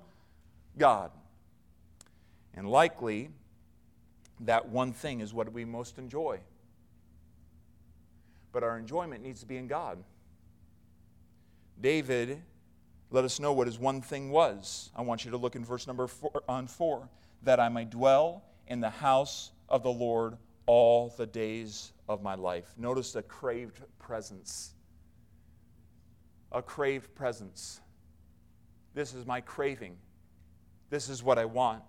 [0.77, 1.11] God.
[2.53, 3.29] And likely,
[4.41, 6.39] that one thing is what we most enjoy.
[8.51, 10.03] But our enjoyment needs to be in God.
[11.79, 12.41] David
[13.09, 14.89] let us know what his one thing was.
[14.95, 17.09] I want you to look in verse number four, on four
[17.43, 22.35] that I may dwell in the house of the Lord all the days of my
[22.35, 22.73] life.
[22.77, 24.73] Notice the craved presence.
[26.51, 27.79] A craved presence.
[28.93, 29.97] This is my craving.
[30.89, 31.83] This is what I want.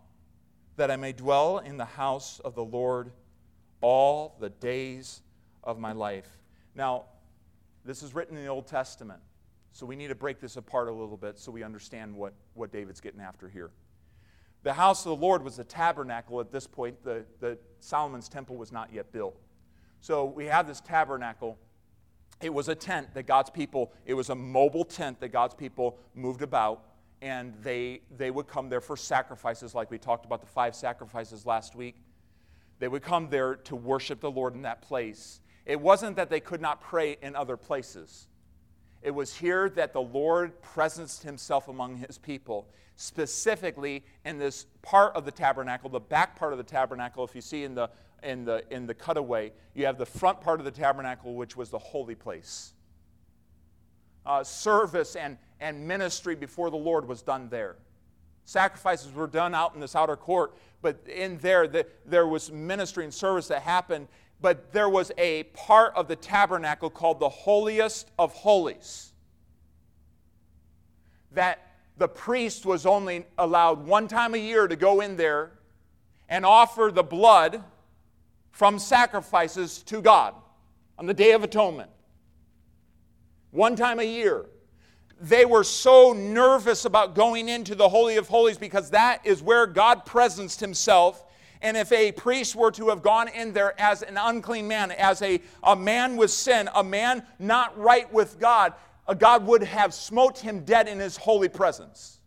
[0.77, 3.11] That I may dwell in the house of the Lord
[3.81, 5.23] all the days
[5.65, 6.29] of my life.
[6.75, 7.05] Now,
[7.85, 9.21] this is written in the Old Testament.
[9.73, 12.73] So we need to break this apart a little bit so we understand what, what
[12.73, 13.71] David's getting after here.
[14.65, 17.03] The house of the Lord was the tabernacle at this point.
[17.05, 19.41] The, the Solomon's temple was not yet built.
[20.01, 21.59] So we have this tabernacle.
[22.41, 25.99] It was a tent that God's people, it was a mobile tent that God's people
[26.15, 26.85] moved about,
[27.21, 31.47] and they, they would come there for sacrifices, like we talked about the five sacrifices
[31.47, 31.97] last week.
[32.79, 35.41] They would come there to worship the Lord in that place.
[35.67, 38.28] It wasn't that they could not pray in other places.
[39.09, 45.17] It was here that the Lord presenced himself among his people, specifically in this part
[45.17, 47.25] of the tabernacle, the back part of the tabernacle.
[47.25, 47.89] If you see in the,
[48.23, 51.71] in the, in the cutaway, you have the front part of the tabernacle, which was
[51.71, 52.75] the holy place.
[54.27, 57.77] Uh, service and, and ministry before the Lord was done there.
[58.45, 63.05] Sacrifices were done out in this outer court, but in there, the, there was ministry
[63.05, 64.07] and service that happened
[64.41, 69.13] but there was a part of the tabernacle called the holiest of holies
[71.33, 71.59] that
[71.97, 75.51] the priest was only allowed one time a year to go in there
[76.29, 77.63] and offer the blood
[78.53, 80.35] from sacrifices to God
[80.99, 81.91] on the Day of Atonement.
[83.51, 84.45] one time a year.
[85.21, 89.67] They were so nervous about going into the Holy of Holies because that is where
[89.67, 91.25] God presenced himself.
[91.63, 95.23] And if a priest were to have gone in there as an unclean man, as
[95.23, 98.75] a, a man with sin, a man not right with God,
[99.19, 102.21] God would have smote him dead in his holy presence.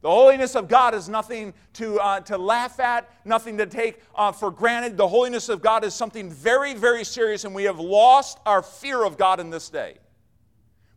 [0.00, 4.30] The holiness of God is nothing to, uh, to laugh at, nothing to take uh,
[4.30, 4.96] for granted.
[4.96, 9.04] The holiness of God is something very, very serious, and we have lost our fear
[9.04, 9.98] of God in this day.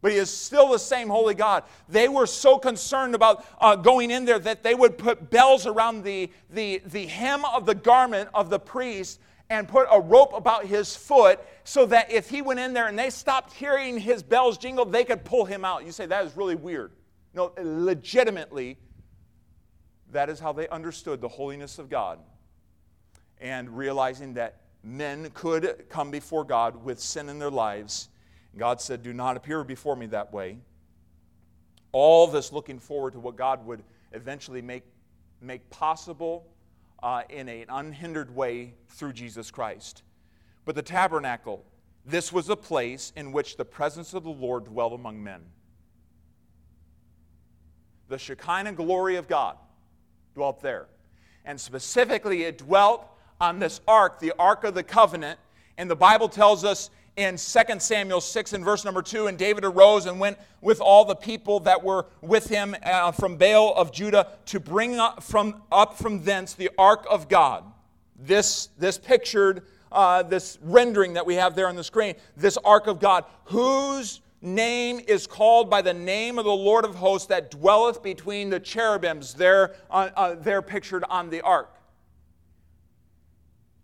[0.01, 1.63] But He is still the same holy God.
[1.87, 6.03] They were so concerned about uh, going in there that they would put bells around
[6.03, 9.19] the, the, the hem of the garment of the priest
[9.51, 12.97] and put a rope about his foot so that if he went in there and
[12.97, 15.85] they stopped hearing his bells jingle, they could pull him out.
[15.85, 16.93] You say, that is really weird.
[17.33, 18.77] No, legitimately,
[20.11, 22.19] that is how they understood the holiness of God
[23.41, 28.09] and realizing that men could come before God with sin in their lives.
[28.57, 30.57] God said, Do not appear before me that way.
[31.91, 34.83] All this looking forward to what God would eventually make,
[35.41, 36.47] make possible
[37.01, 40.03] uh, in an unhindered way through Jesus Christ.
[40.65, 41.65] But the tabernacle,
[42.05, 45.41] this was a place in which the presence of the Lord dwelled among men.
[48.09, 49.57] The Shekinah glory of God
[50.35, 50.87] dwelt there.
[51.45, 53.07] And specifically, it dwelt
[53.39, 55.39] on this ark, the Ark of the Covenant.
[55.77, 56.89] And the Bible tells us
[57.21, 57.39] in 2
[57.79, 61.59] Samuel 6 and verse number 2 and David arose and went with all the people
[61.61, 66.23] that were with him uh, from Baal of Judah to bring up from, up from
[66.23, 67.63] thence the ark of God.
[68.15, 72.87] This, this pictured, uh, this rendering that we have there on the screen, this ark
[72.87, 77.51] of God, whose name is called by the name of the Lord of hosts that
[77.51, 79.35] dwelleth between the cherubims.
[79.35, 81.75] There, uh, uh, they're pictured on the ark.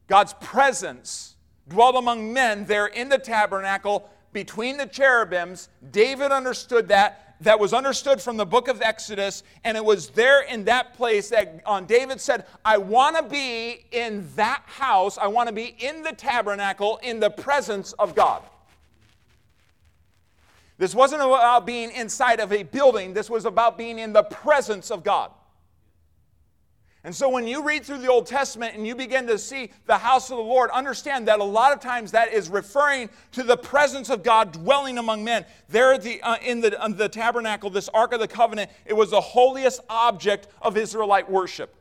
[0.07, 1.36] God's presence
[1.69, 5.69] dwelled among men there in the tabernacle between the cherubims.
[5.91, 7.23] David understood that.
[7.41, 11.29] That was understood from the book of Exodus, and it was there in that place
[11.29, 15.75] that on David said, I want to be in that house, I want to be
[15.77, 18.41] in the tabernacle in the presence of God.
[20.79, 24.89] This wasn't about being inside of a building, this was about being in the presence
[24.89, 25.29] of God.
[27.03, 29.97] And so when you read through the Old Testament and you begin to see the
[29.97, 33.55] house of the Lord, understand that a lot of times that is referring to the
[33.55, 35.45] presence of God dwelling among men.
[35.69, 39.11] There the, uh, in the, uh, the tabernacle, this Ark of the Covenant, it was
[39.11, 41.75] the holiest object of Israelite worship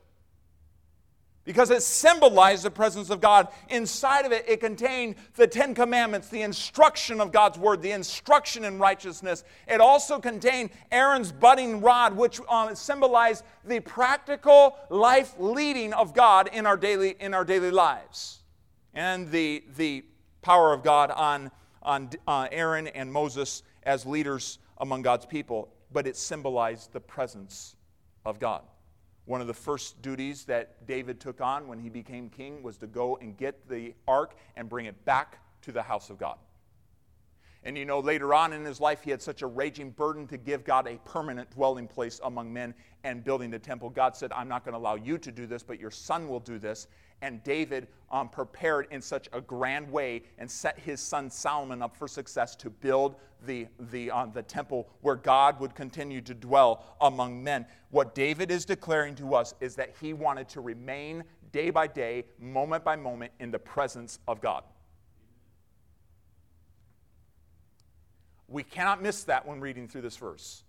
[1.46, 3.48] because it symbolized the presence of God.
[3.70, 8.64] Inside of it, it contained the Ten Commandments, the instruction of God's Word, the instruction
[8.64, 9.44] in righteousness.
[9.66, 16.50] It also contained Aaron's budding rod, which um, symbolized the practical life leading of God
[16.52, 18.42] in our daily, in our daily lives.
[18.92, 20.04] And the, the
[20.42, 26.08] power of God on, on uh, Aaron and Moses as leaders among God's people, but
[26.08, 27.76] it symbolized the presence
[28.24, 28.62] of God.
[29.26, 32.86] One of the first duties that David took on when he became king was to
[32.86, 36.38] go and get the ark and bring it back to the house of God.
[37.64, 40.36] And you know, later on in his life, he had such a raging burden to
[40.36, 43.90] give God a permanent dwelling place among men and building the temple.
[43.90, 46.38] God said, I'm not going to allow you to do this, but your son will
[46.38, 46.86] do this.
[47.22, 51.96] And David um, prepared in such a grand way and set his son Solomon up
[51.96, 56.96] for success to build the, the, uh, the temple where God would continue to dwell
[57.00, 57.66] among men.
[57.90, 62.24] What David is declaring to us is that he wanted to remain day by day,
[62.38, 64.62] moment by moment, in the presence of God.
[68.48, 70.62] We cannot miss that when reading through this verse.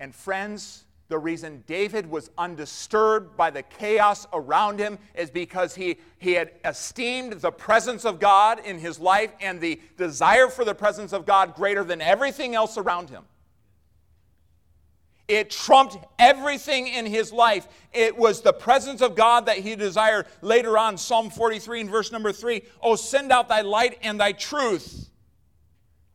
[0.00, 5.98] And friends, the reason David was undisturbed by the chaos around him is because he,
[6.18, 10.74] he had esteemed the presence of God in his life and the desire for the
[10.74, 13.24] presence of God greater than everything else around him.
[15.28, 17.68] It trumped everything in his life.
[17.92, 20.26] It was the presence of God that he desired.
[20.40, 24.32] Later on, Psalm 43 and verse number 3 Oh, send out thy light and thy
[24.32, 25.08] truth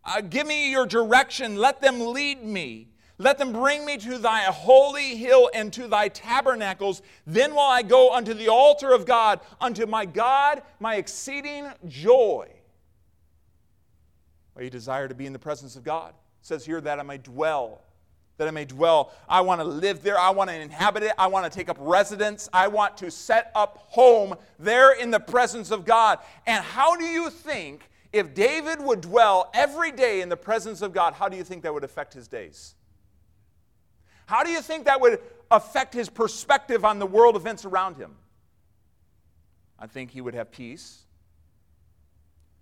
[0.05, 1.55] uh, give me your direction.
[1.55, 2.89] Let them lead me.
[3.19, 7.01] Let them bring me to thy holy hill and to thy tabernacles.
[7.27, 12.49] Then will I go unto the altar of God, unto my God, my exceeding joy.
[14.55, 16.09] Well, you desire to be in the presence of God.
[16.09, 17.81] It says here that I may dwell.
[18.37, 19.11] That I may dwell.
[19.29, 20.19] I want to live there.
[20.19, 21.13] I want to inhabit it.
[21.17, 22.49] I want to take up residence.
[22.51, 26.17] I want to set up home there in the presence of God.
[26.47, 30.93] And how do you think if David would dwell every day in the presence of
[30.93, 32.73] God, how do you think that would affect his days?
[34.25, 35.19] How do you think that would
[35.51, 38.15] affect his perspective on the world events around him?
[39.77, 41.03] I think he would have peace.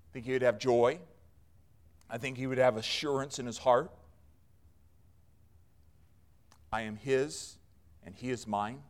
[0.09, 0.99] I think he would have joy.
[2.09, 3.91] I think he would have assurance in his heart.
[6.71, 7.57] I am his
[8.05, 8.81] and he is mine.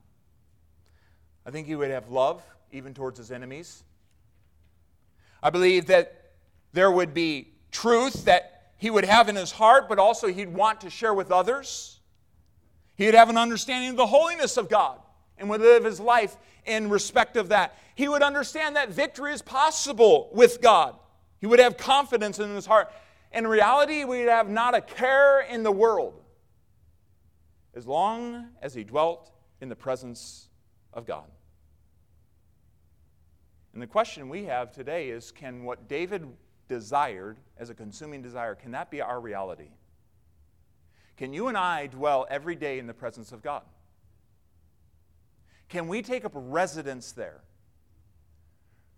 [1.46, 3.84] I think he would have love even towards his enemies.
[5.44, 6.32] I believe that
[6.74, 10.82] there would be truth that he would have in his heart, but also he'd want
[10.82, 12.00] to share with others.
[12.96, 15.00] He'd have an understanding of the holiness of God
[15.38, 17.78] and would live his life in respect of that.
[17.96, 20.96] He would understand that victory is possible with God.
[21.39, 22.92] He would have confidence in his heart.
[23.32, 26.22] In reality, we'd have not a care in the world
[27.74, 29.32] as long as he dwelt
[29.62, 30.50] in the presence
[30.94, 31.26] of God.
[33.74, 36.28] And the question we have today is can what David
[36.68, 39.70] desired as a consuming desire, can that be our reality?
[41.22, 43.62] Can you and I dwell every day in the presence of God?
[45.70, 47.42] Can we take up residence there?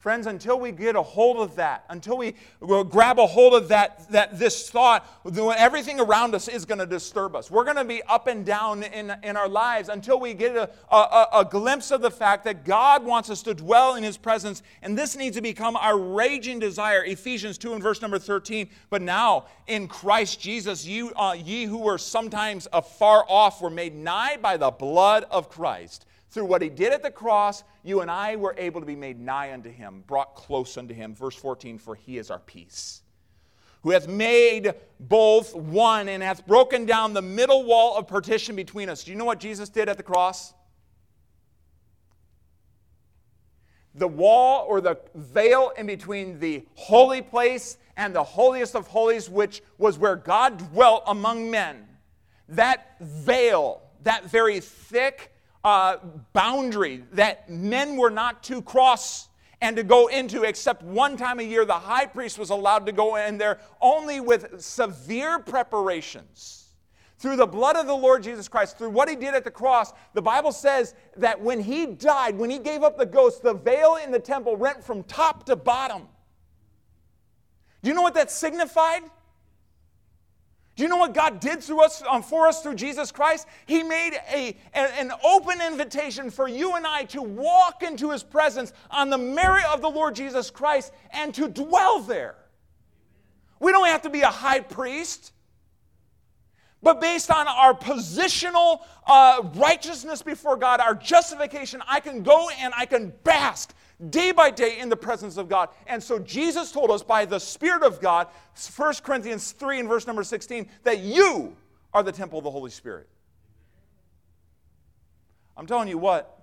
[0.04, 2.36] Friends, until we get a hold of that, until we
[2.90, 5.08] grab a hold of that, that this thought,
[5.58, 7.50] everything around us is going to disturb us.
[7.50, 10.70] We're going to be up and down in, in our lives until we get a,
[10.92, 14.62] a, a glimpse of the fact that God wants us to dwell in His presence.
[14.82, 17.06] And this needs to become our raging desire.
[17.06, 18.68] Ephesians 2 and verse number 13.
[18.90, 23.96] But now, in Christ Jesus, you, uh, ye who were sometimes afar off were made
[23.96, 26.06] nigh by the blood of Christ.
[26.34, 29.20] Through what he did at the cross, you and I were able to be made
[29.20, 31.14] nigh unto him, brought close unto him.
[31.14, 33.04] Verse 14, for he is our peace,
[33.84, 38.90] who hath made both one and hath broken down the middle wall of partition between
[38.90, 39.04] us.
[39.04, 40.56] Do you know what Jesus did at the cross?
[43.94, 49.30] The wall or the veil in between the holy place and the holiest of holies,
[49.30, 51.88] which was where God dwelt among men,
[52.50, 55.30] that veil, that very thick,
[55.64, 55.98] uh,
[56.34, 59.30] boundary that men were not to cross
[59.62, 61.64] and to go into except one time a year.
[61.64, 66.60] The high priest was allowed to go in there only with severe preparations.
[67.18, 69.94] Through the blood of the Lord Jesus Christ, through what he did at the cross,
[70.14, 73.98] the Bible says that when he died, when he gave up the ghost, the veil
[74.04, 76.10] in the temple rent from top to bottom.
[77.82, 79.04] Do you know what that signified?
[80.76, 83.48] Do you know what God did through us, um, for us through Jesus Christ?
[83.68, 88.74] He made a, an open invitation for you and I to walk into His presence
[88.90, 92.36] on the merit of the Lord Jesus Christ and to dwell there.
[93.60, 95.32] We don't have to be a high priest,
[96.82, 102.74] but based on our positional uh, righteousness before God, our justification, I can go and
[102.76, 103.74] I can bask
[104.10, 105.70] day by day in the presence of God.
[105.88, 108.28] And so Jesus told us by the Spirit of God,
[108.76, 111.56] 1 Corinthians 3 and verse number 16, that you
[111.94, 113.08] are the temple of the Holy Spirit.
[115.56, 116.40] I'm telling you what,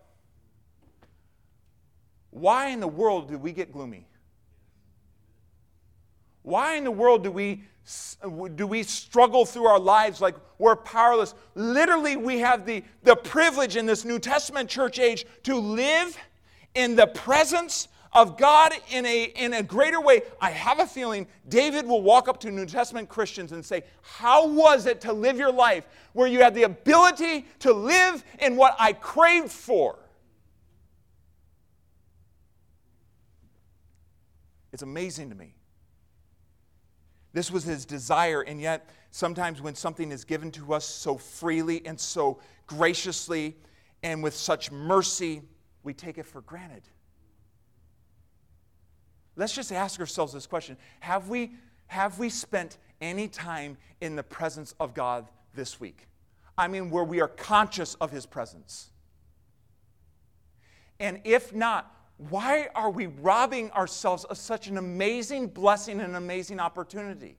[2.31, 4.07] why in the world do we get gloomy?
[6.43, 7.65] Why in the world do we,
[8.55, 11.35] do we struggle through our lives like we're powerless?
[11.55, 16.17] Literally, we have the, the privilege in this New Testament church age to live
[16.75, 21.27] in the presence of God in a, in a greater way, I have a feeling
[21.49, 25.37] David will walk up to New Testament Christians and say, How was it to live
[25.37, 29.99] your life where you had the ability to live in what I craved for?
[34.73, 35.55] It's amazing to me.
[37.33, 41.85] This was his desire, and yet sometimes when something is given to us so freely
[41.87, 43.57] and so graciously
[44.03, 45.43] and with such mercy,
[45.83, 46.83] we take it for granted.
[49.37, 51.53] Let's just ask ourselves this question Have we,
[51.87, 56.07] have we spent any time in the presence of God this week?
[56.59, 58.91] I mean, where we are conscious of His presence.
[60.99, 61.95] And if not,
[62.29, 67.39] why are we robbing ourselves of such an amazing blessing and an amazing opportunity?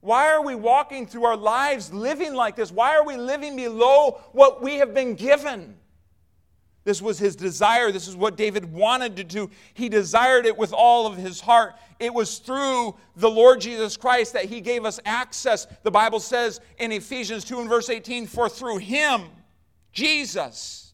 [0.00, 2.70] Why are we walking through our lives living like this?
[2.70, 5.76] Why are we living below what we have been given?
[6.84, 7.90] This was his desire.
[7.90, 9.50] This is what David wanted to do.
[9.72, 11.74] He desired it with all of his heart.
[11.98, 15.66] It was through the Lord Jesus Christ that he gave us access.
[15.82, 19.22] The Bible says in Ephesians 2 and verse 18, For through him,
[19.92, 20.92] Jesus,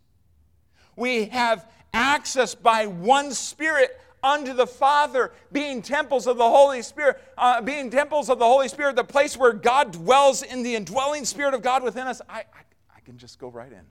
[0.94, 7.20] we have access by one Spirit unto the Father, being temples of the Holy Spirit,
[7.36, 11.24] uh, being temples of the Holy Spirit, the place where God dwells in the indwelling
[11.24, 12.20] Spirit of God within us.
[12.28, 12.62] I, I,
[12.96, 13.84] I can just go right in.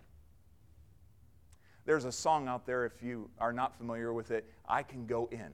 [1.90, 5.28] There's a song out there, if you are not familiar with it, I Can Go
[5.32, 5.50] In.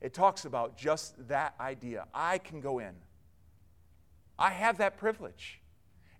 [0.00, 2.06] It talks about just that idea.
[2.14, 2.92] I can go in.
[4.38, 5.60] I have that privilege.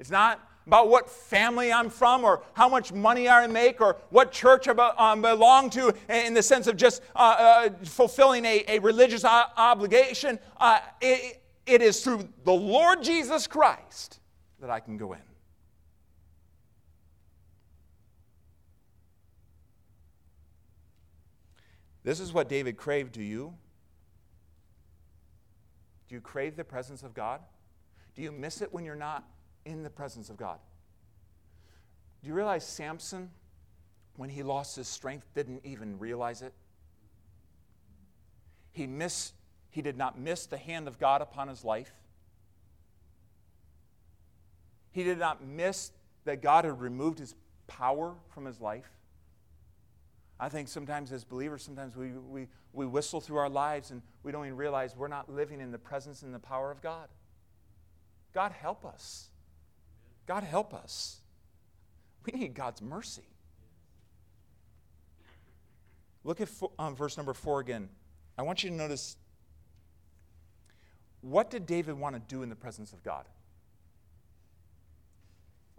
[0.00, 4.32] It's not about what family I'm from or how much money I make or what
[4.32, 9.24] church I um, belong to in the sense of just uh, uh, fulfilling a, religious
[9.24, 10.40] obligation.
[10.56, 14.18] Uh, it is through the Lord Jesus Christ
[14.58, 15.29] that I can go in.
[22.10, 23.12] This is what David craved.
[23.12, 23.54] Do you?
[26.08, 27.40] Do you crave the presence of God?
[28.16, 29.22] Do you miss it when you're not
[29.64, 30.58] in the presence of God?
[32.20, 33.30] Do you realize Samson,
[34.16, 36.52] when he lost his strength, didn't even realize it?
[38.72, 39.34] He, missed,
[39.70, 41.92] he did not miss the hand of God upon his life.
[44.90, 45.92] He did not miss
[46.24, 47.36] that God had removed his
[47.68, 48.90] power from his life.
[50.42, 54.32] I think sometimes as believers, sometimes we, we, we whistle through our lives and we
[54.32, 57.08] don't even realize we're not living in the presence and the power of God.
[58.32, 59.28] God help us.
[60.26, 61.18] God help us.
[62.24, 63.28] We need God's mercy.
[66.24, 67.90] Look at um, verse number four again.
[68.38, 69.18] I want you to notice
[71.20, 73.26] what did David want to do in the presence of God?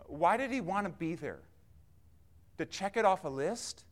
[0.06, 1.40] Why did he want to be there?
[2.60, 3.86] To check it off a list?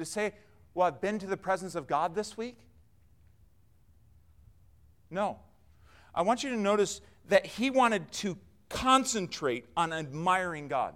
[0.00, 0.34] To say,
[0.74, 2.58] Well, I've been to the presence of God this week?
[5.10, 5.38] No.
[6.14, 8.38] I want you to notice that he wanted to
[8.68, 10.94] concentrate on admiring God.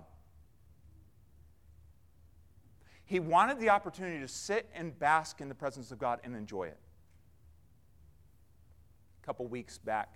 [3.04, 6.64] He wanted the opportunity to sit and bask in the presence of God and enjoy
[6.64, 6.78] it.
[9.22, 10.14] A couple weeks back,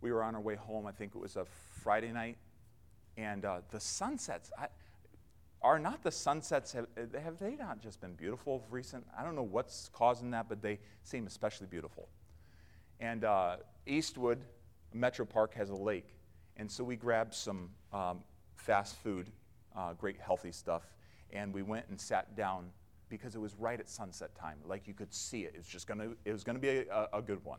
[0.00, 0.86] we were on our way home.
[0.86, 1.44] I think it was a
[1.82, 2.38] Friday night,
[3.16, 4.50] and uh, the sunsets.
[4.58, 4.68] I,
[5.66, 6.86] are not the sunsets, have,
[7.20, 9.04] have they not just been beautiful of recent?
[9.18, 12.08] I don't know what's causing that, but they seem especially beautiful.
[13.00, 14.38] And uh, Eastwood
[14.94, 16.14] Metro Park has a lake.
[16.56, 18.20] And so we grabbed some um,
[18.54, 19.30] fast food,
[19.76, 20.84] uh, great healthy stuff,
[21.32, 22.70] and we went and sat down
[23.08, 24.58] because it was right at sunset time.
[24.64, 25.52] Like you could see it.
[25.54, 27.58] It was just gonna, it was gonna be a, a good one.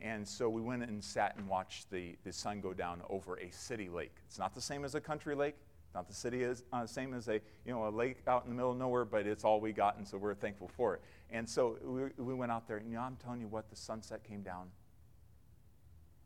[0.00, 3.50] And so we went and sat and watched the, the sun go down over a
[3.50, 4.16] city lake.
[4.26, 5.56] It's not the same as a country lake,
[5.94, 8.54] not the city is uh, same as a you know a lake out in the
[8.54, 11.02] middle of nowhere, but it's all we got, and so we're thankful for it.
[11.30, 13.76] And so we, we went out there, and you know, I'm telling you what, the
[13.76, 14.68] sunset came down.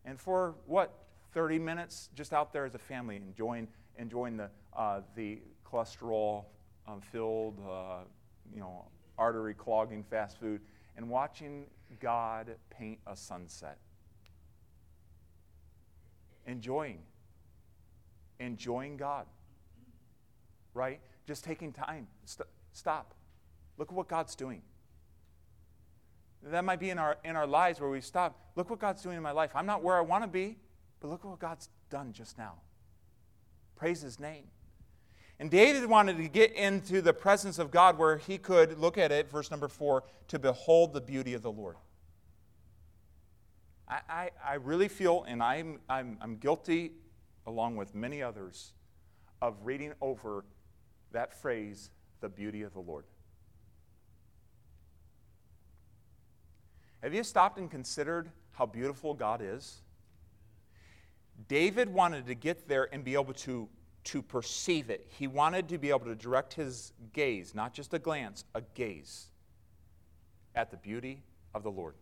[0.05, 5.01] And for what 30 minutes, just out there as a family, enjoying enjoying the uh,
[5.17, 6.45] the cholesterol
[6.87, 8.01] um, filled, uh,
[8.53, 8.85] you know,
[9.17, 10.61] artery clogging fast food,
[10.97, 11.65] and watching
[12.01, 13.79] God paint a sunset.
[16.47, 16.99] Enjoying,
[18.39, 19.25] enjoying God
[20.75, 21.01] right?
[21.27, 22.07] Just taking time.
[22.25, 23.15] St- stop.
[23.79, 24.63] Look at what God's doing.
[26.43, 28.39] That might be in our, in our lives where we stop.
[28.55, 29.53] Look what God's doing in my life.
[29.55, 30.59] I'm not where I want to be,
[31.01, 32.55] but look what God's done just now.
[33.77, 34.45] Praise His name.
[35.41, 39.11] And David wanted to get into the presence of God where he could, look at
[39.11, 41.77] it, verse number four, to behold the beauty of the Lord.
[43.89, 46.93] I, I, I really feel, and I'm, I'm, I'm guilty,
[47.47, 48.73] along with many others,
[49.43, 50.45] of reading over
[51.15, 51.91] that phrase,
[52.21, 53.05] the beauty of the Lord.
[57.03, 59.81] Have you stopped and considered how beautiful God is?
[61.49, 63.69] David wanted to get there and be able to,
[64.05, 65.07] to perceive it.
[65.09, 69.27] He wanted to be able to direct his gaze, not just a glance, a gaze
[70.55, 71.23] at the beauty
[71.55, 71.95] of the Lord.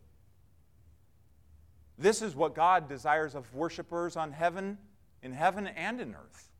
[1.98, 4.78] This is what God desires of worshipers on heaven,
[5.22, 6.51] in heaven and in earth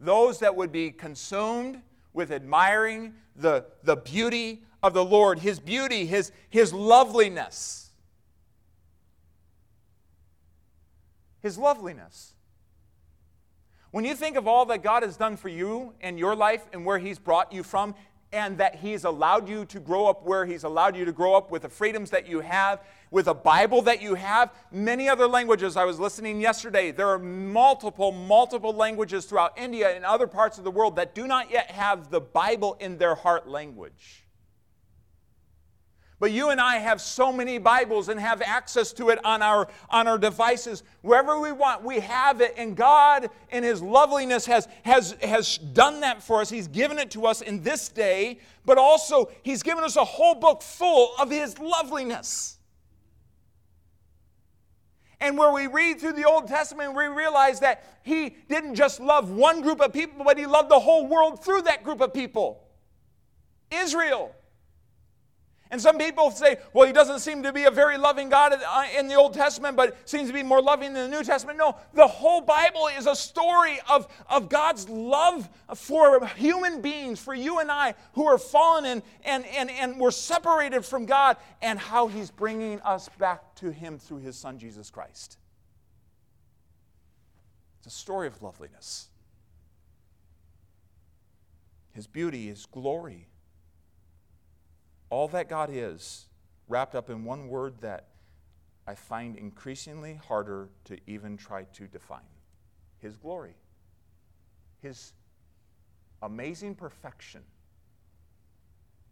[0.00, 1.80] those that would be consumed
[2.12, 7.90] with admiring the, the beauty of the Lord, His beauty, His, His loveliness.
[11.40, 12.34] His loveliness.
[13.90, 16.84] When you think of all that God has done for you and your life and
[16.84, 17.94] where He's brought you from,
[18.32, 21.50] and that He's allowed you to grow up where He's allowed you to grow up
[21.50, 22.80] with the freedoms that you have,
[23.10, 25.76] with a Bible that you have, many other languages.
[25.76, 26.90] I was listening yesterday.
[26.90, 31.26] There are multiple, multiple languages throughout India and other parts of the world that do
[31.26, 34.24] not yet have the Bible in their heart language.
[36.20, 39.68] But you and I have so many Bibles and have access to it on our,
[39.88, 40.82] on our devices.
[41.02, 42.54] Wherever we want, we have it.
[42.56, 46.50] And God, in His loveliness, has, has, has done that for us.
[46.50, 50.34] He's given it to us in this day, but also He's given us a whole
[50.34, 52.57] book full of His loveliness.
[55.20, 59.30] And where we read through the Old Testament, we realize that He didn't just love
[59.30, 62.62] one group of people, but He loved the whole world through that group of people
[63.70, 64.34] Israel.
[65.70, 68.84] And some people say, well, he doesn't seem to be a very loving God uh,
[68.96, 71.58] in the Old Testament, but seems to be more loving in the New Testament.
[71.58, 77.34] No, the whole Bible is a story of, of God's love for human beings, for
[77.34, 81.78] you and I who are fallen and, and, and, and we're separated from God, and
[81.78, 85.36] how he's bringing us back to him through his son, Jesus Christ.
[87.78, 89.08] It's a story of loveliness.
[91.98, 93.26] His beauty, His glory,
[95.10, 96.26] all that God is
[96.68, 98.08] wrapped up in one word that
[98.86, 102.20] I find increasingly harder to even try to define
[102.98, 103.54] His glory,
[104.80, 105.12] His
[106.22, 107.42] amazing perfection.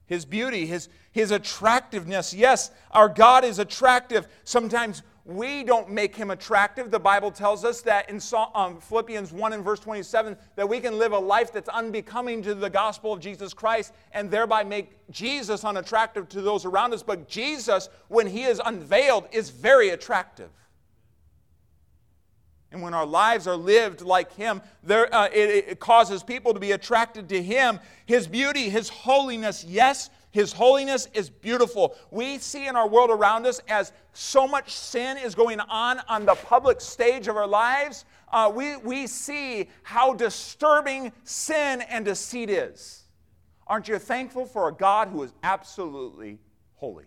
[0.06, 2.32] His beauty, his, his attractiveness.
[2.32, 4.28] Yes, our God is attractive.
[4.44, 6.90] Sometimes we don't make him attractive.
[6.92, 8.20] The Bible tells us that in
[8.54, 12.54] um, Philippians 1 and verse 27 that we can live a life that's unbecoming to
[12.54, 17.02] the gospel of Jesus Christ and thereby make Jesus unattractive to those around us.
[17.02, 20.50] But Jesus, when he is unveiled, is very attractive.
[22.76, 26.60] And when our lives are lived like Him, there, uh, it, it causes people to
[26.60, 27.80] be attracted to Him.
[28.04, 31.96] His beauty, His holiness, yes, his holiness is beautiful.
[32.10, 36.26] We see in our world around us as so much sin is going on on
[36.26, 42.50] the public stage of our lives, uh, we, we see how disturbing sin and deceit
[42.50, 43.04] is.
[43.66, 46.38] Aren't you thankful for a God who is absolutely
[46.74, 47.06] holy?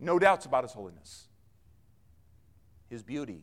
[0.00, 1.28] No doubts about his holiness,
[2.88, 3.42] his beauty,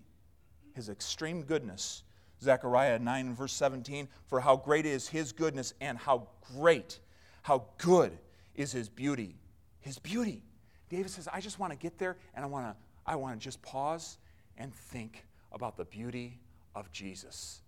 [0.76, 2.04] his extreme goodness.
[2.42, 7.00] Zechariah 9, verse 17, for how great is his goodness and how great
[7.42, 8.18] how good
[8.56, 9.36] is his beauty.
[9.80, 10.44] His beauty.
[10.90, 13.44] David says, I just want to get there and I want to I want to
[13.44, 14.18] just pause
[14.58, 16.40] and think about the beauty
[16.74, 17.62] of Jesus,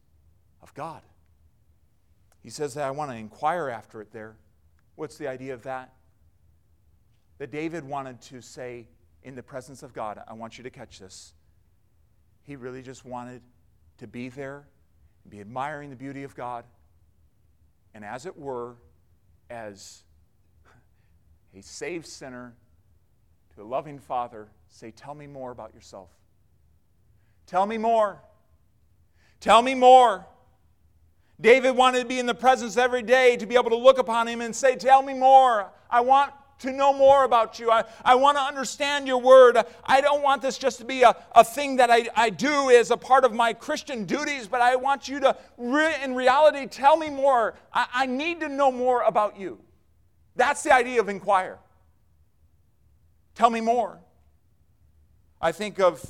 [0.63, 1.01] of God.
[2.41, 4.35] He says that I want to inquire after it there.
[4.95, 5.93] What's the idea of that?
[7.37, 8.87] That David wanted to say
[9.21, 11.33] in the presence of God, I want you to catch this.
[12.47, 13.43] He really just wanted
[13.99, 14.65] to be there
[15.29, 16.65] be admiring the beauty of God.
[17.93, 18.75] And as it were,
[19.49, 20.03] as
[21.55, 22.53] a saved sinner
[23.55, 26.09] to a loving father, say, Tell me more about yourself.
[27.45, 28.21] Tell me more.
[29.39, 30.25] Tell me more.
[31.39, 34.27] David wanted to be in the presence every day to be able to look upon
[34.27, 35.71] him and say, Tell me more.
[35.89, 37.71] I want to know more about you.
[37.71, 39.57] I, I want to understand your word.
[39.85, 42.91] I don't want this just to be a, a thing that I, I do as
[42.91, 46.97] a part of my Christian duties, but I want you to, re, in reality, tell
[46.97, 47.55] me more.
[47.73, 49.59] I, I need to know more about you.
[50.35, 51.59] That's the idea of inquire.
[53.35, 53.99] Tell me more.
[55.39, 56.03] I think of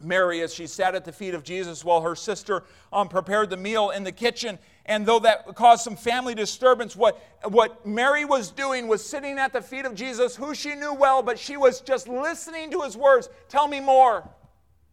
[0.00, 3.56] Mary as she sat at the feet of Jesus while her sister um, prepared the
[3.56, 4.58] meal in the kitchen.
[4.88, 9.52] And though that caused some family disturbance, what, what Mary was doing was sitting at
[9.52, 12.96] the feet of Jesus, who she knew well, but she was just listening to his
[12.96, 13.28] words.
[13.50, 14.26] Tell me more.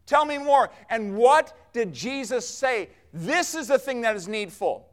[0.06, 0.70] Tell me more.
[0.89, 2.89] And what did Jesus say?
[3.14, 4.86] This is the thing that is needful.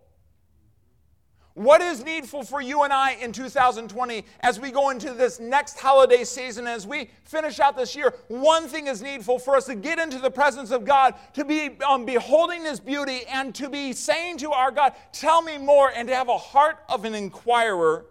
[1.55, 5.79] What is needful for you and I in 2020 as we go into this next
[5.79, 8.15] holiday season, as we finish out this year?
[8.29, 11.79] One thing is needful for us to get into the presence of God, to be
[11.87, 16.09] um, beholding His beauty, and to be saying to our God, Tell me more, and
[16.09, 18.07] to have a heart of an inquirer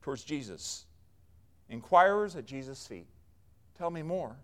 [0.00, 0.86] towards Jesus.
[1.68, 3.06] Inquirers at Jesus' feet.
[3.76, 4.34] Tell me more.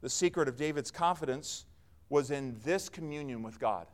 [0.00, 1.64] The secret of David's confidence
[2.08, 3.86] was in this communion with God.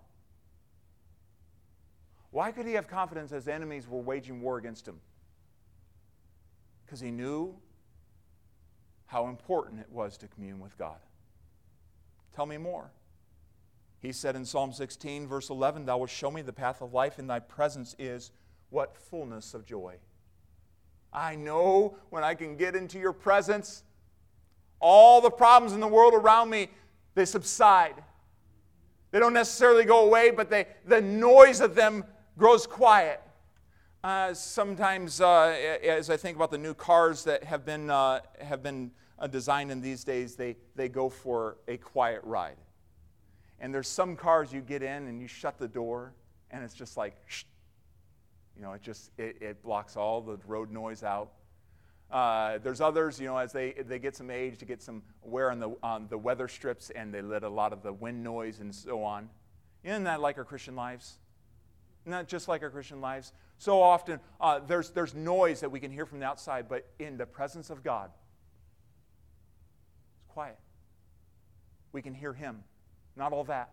[2.30, 5.00] Why could he have confidence as enemies were waging war against him?
[6.84, 7.54] Because he knew
[9.06, 10.98] how important it was to commune with God.
[12.34, 12.90] Tell me more.
[14.00, 17.18] He said in Psalm 16, verse 11, Thou wilt show me the path of life,
[17.18, 18.30] in thy presence is
[18.70, 19.96] what fullness of joy.
[21.12, 23.82] I know when I can get into your presence,
[24.78, 26.68] all the problems in the world around me,
[27.14, 27.94] they subside.
[29.10, 32.04] They don't necessarily go away, but they, the noise of them
[32.38, 33.20] grows quiet.
[34.04, 38.62] Uh, sometimes, uh, as I think about the new cars that have been, uh, have
[38.62, 42.56] been uh, designed in these days, they, they go for a quiet ride.
[43.58, 46.12] And there's some cars you get in and you shut the door,
[46.52, 47.42] and it's just like, shh.
[48.56, 51.32] you know, it just it, it blocks all the road noise out.
[52.08, 55.50] Uh, there's others, you know, as they, they get some age to get some wear
[55.50, 58.60] on the, on the weather strips and they let a lot of the wind noise
[58.60, 59.28] and so on.
[59.82, 61.18] Isn't that like our Christian lives?
[62.08, 63.32] Not just like our Christian lives.
[63.58, 67.16] So often uh, there's, there's noise that we can hear from the outside, but in
[67.16, 68.10] the presence of God,
[70.16, 70.58] it's quiet.
[71.92, 72.62] We can hear Him,
[73.16, 73.70] not all that.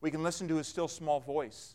[0.00, 1.74] We can listen to His still small voice.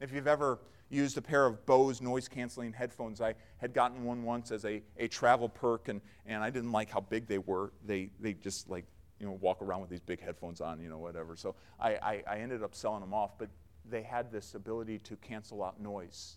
[0.00, 3.20] If you've ever used a pair of Bose noise canceling headphones.
[3.20, 6.90] I had gotten one once as a, a travel perk, and, and I didn't like
[6.90, 7.72] how big they were.
[7.84, 8.84] They, they just like,
[9.18, 11.36] you know, walk around with these big headphones on, you know, whatever.
[11.36, 13.48] So I, I, I ended up selling them off, but
[13.90, 16.36] they had this ability to cancel out noise.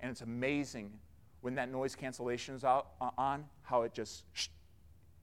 [0.00, 0.92] And it's amazing
[1.40, 4.24] when that noise cancellation is out, uh, on, how it just,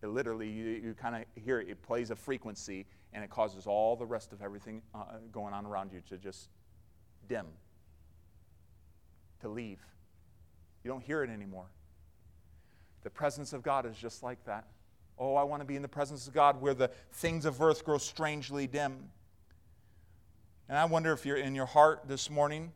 [0.01, 3.67] it literally, you, you kind of hear it, it plays a frequency, and it causes
[3.67, 6.49] all the rest of everything uh, going on around you to just
[7.27, 7.45] dim,
[9.41, 9.79] to leave.
[10.83, 11.65] You don't hear it anymore.
[13.03, 14.65] The presence of God is just like that.
[15.17, 17.85] Oh, I want to be in the presence of God where the things of earth
[17.85, 19.09] grow strangely dim.
[20.67, 22.71] And I wonder if you're in your heart this morning,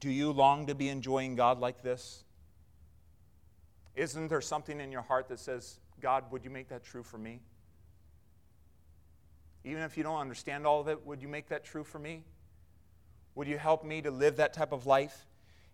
[0.00, 2.24] do you long to be enjoying God like this?
[3.94, 7.18] Isn't there something in your heart that says, God, would you make that true for
[7.18, 7.40] me?
[9.64, 12.24] Even if you don't understand all of it, would you make that true for me?
[13.34, 15.26] Would you help me to live that type of life?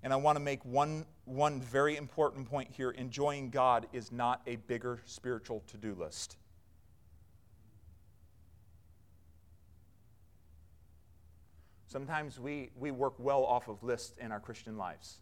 [0.02, 2.90] And I want to make one, one very important point here.
[2.90, 6.36] Enjoying God is not a bigger spiritual to do list.
[11.94, 15.20] Sometimes we, we work well off of lists in our Christian lives.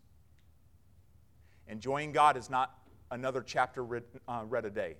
[1.69, 2.79] Enjoying God is not
[3.11, 4.97] another chapter read, uh, read a day.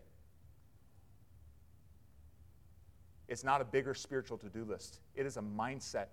[3.27, 5.01] It's not a bigger spiritual to do list.
[5.15, 6.09] It is a mindset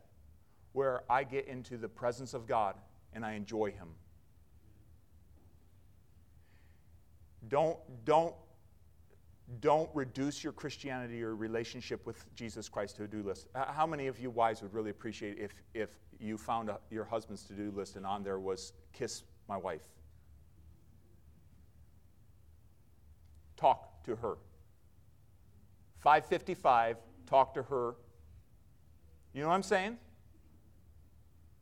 [0.72, 2.76] where I get into the presence of God
[3.12, 3.90] and I enjoy Him.
[7.50, 8.34] Don't, don't,
[9.62, 13.48] don't reduce your Christianity or relationship with Jesus Christ to a do list.
[13.56, 15.90] How many of you wives would really appreciate if, if
[16.20, 19.82] you found a, your husband's to do list and on there was kiss my wife?
[23.58, 24.38] Talk to her.
[26.00, 27.96] 555, talk to her.
[29.34, 29.98] You know what I'm saying?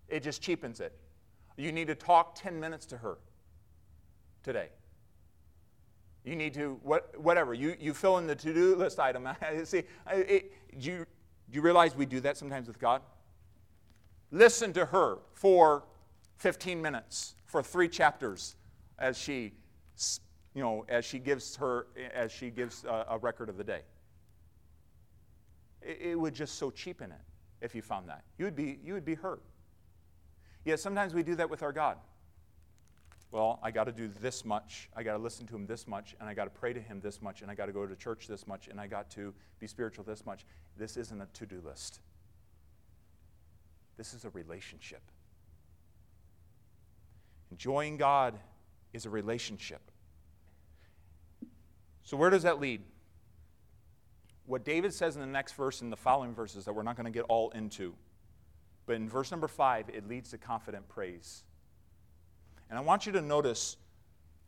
[0.08, 0.94] It just cheapens it.
[1.58, 3.18] You need to talk 10 minutes to her
[4.44, 4.70] today.
[6.28, 9.30] You need to, what, whatever, you, you fill in the to do list item.
[9.64, 10.98] See, it, do, you,
[11.50, 13.02] do you realize we do that sometimes with God?
[14.32, 15.86] Listen to her for
[16.36, 18.58] 15 minutes, for three chapters,
[19.00, 19.54] as she,
[20.54, 23.84] you know, as she gives her, as she gives a, a record of the day.
[25.82, 27.22] It, it would just so cheapen it
[27.62, 28.24] if you found that.
[28.38, 29.44] You would be, you would be hurt.
[30.66, 31.96] Yet sometimes we do that with our God.
[33.32, 34.90] Well, I got to do this much.
[34.96, 37.02] I got to listen to him this much, and I got to pray to him
[37.02, 39.34] this much, and I got to go to church this much, and I got to
[39.60, 40.46] be spiritual this much.
[40.78, 42.00] This isn't a to do list.
[43.98, 45.02] This is a relationship.
[47.52, 48.36] Enjoying God
[48.94, 49.82] is a relationship.
[52.04, 52.82] So, where does that lead?
[54.46, 57.12] What David says in the next verse and the following verses that we're not going
[57.12, 57.94] to get all into
[58.88, 61.44] but in verse number five, it leads to confident praise.
[62.70, 63.78] And I want you to notice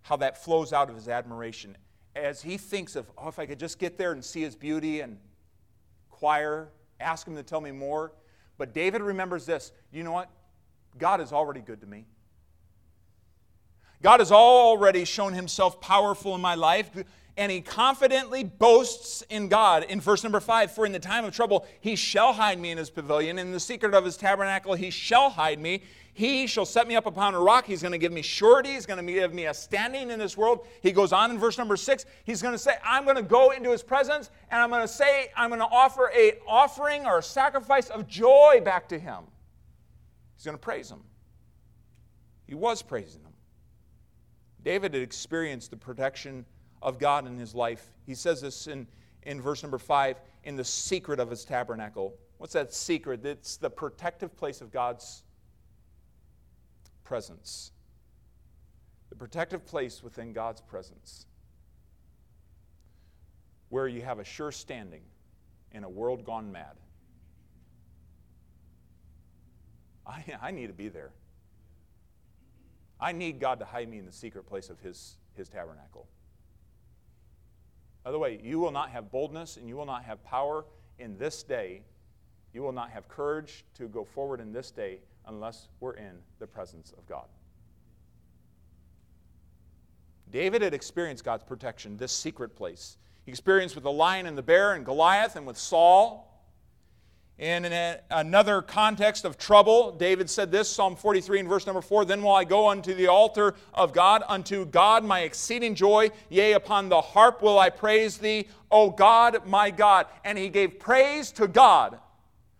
[0.01, 1.78] how that flows out of his admiration.
[2.15, 5.01] As he thinks of, oh, if I could just get there and see his beauty
[5.01, 5.17] and
[6.09, 8.11] choir, ask him to tell me more.
[8.57, 10.30] But David remembers this you know what?
[10.97, 12.05] God is already good to me.
[14.01, 16.89] God has already shown himself powerful in my life
[17.39, 21.34] and he confidently boasts in God in verse number five For in the time of
[21.34, 24.89] trouble he shall hide me in his pavilion, in the secret of his tabernacle he
[24.89, 25.84] shall hide me.
[26.20, 27.65] He shall set me up upon a rock.
[27.65, 28.72] He's going to give me surety.
[28.72, 30.67] He's going to give me a standing in this world.
[30.82, 32.05] He goes on in verse number six.
[32.26, 34.88] He's going to say, I'm going to go into his presence and I'm going to
[34.89, 39.20] say, I'm going to offer a offering or a sacrifice of joy back to him.
[40.36, 40.99] He's going to praise him.
[42.47, 43.32] He was praising him.
[44.61, 46.45] David had experienced the protection
[46.82, 47.93] of God in his life.
[48.05, 48.88] He says this in,
[49.24, 52.13] in verse number five in the secret of his tabernacle.
[52.39, 53.26] What's that secret?
[53.26, 55.24] It's the protective place of God's
[57.10, 57.72] presence.
[59.10, 61.26] The protective place within God's presence,
[63.70, 65.01] where you have a sure standing
[65.72, 66.76] in a world gone mad.
[70.05, 71.10] I, I need to be there.
[73.01, 76.05] I need God to hide me in the secret place of his, his tabernacle.
[78.03, 80.64] By the way, you will not have boldness and you will not have power
[80.99, 81.82] in this day.
[82.53, 84.99] You will not have courage to go forward in this day
[85.30, 87.28] unless we're in the presence of God.
[90.32, 92.98] David had experienced God's protection, this secret place.
[93.26, 96.26] He experienced with the lion and the bear and Goliath and with Saul.
[97.38, 101.82] And in a, another context of trouble, David said this Psalm 43 and verse number
[101.82, 106.12] 4 Then will I go unto the altar of God, unto God my exceeding joy.
[106.30, 110.08] Yea, upon the harp will I praise thee, O God, my God.
[110.26, 112.00] And he gave praise to God.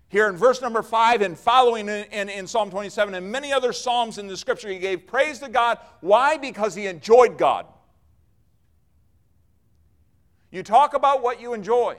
[0.10, 3.72] Here in verse number five and following in, in, in, Psalm 27 and many other
[3.72, 5.78] Psalms in the scripture, he gave praise to God.
[6.02, 6.38] Why?
[6.38, 7.68] Because he enjoyed God.
[10.52, 11.98] You talk about what you enjoy.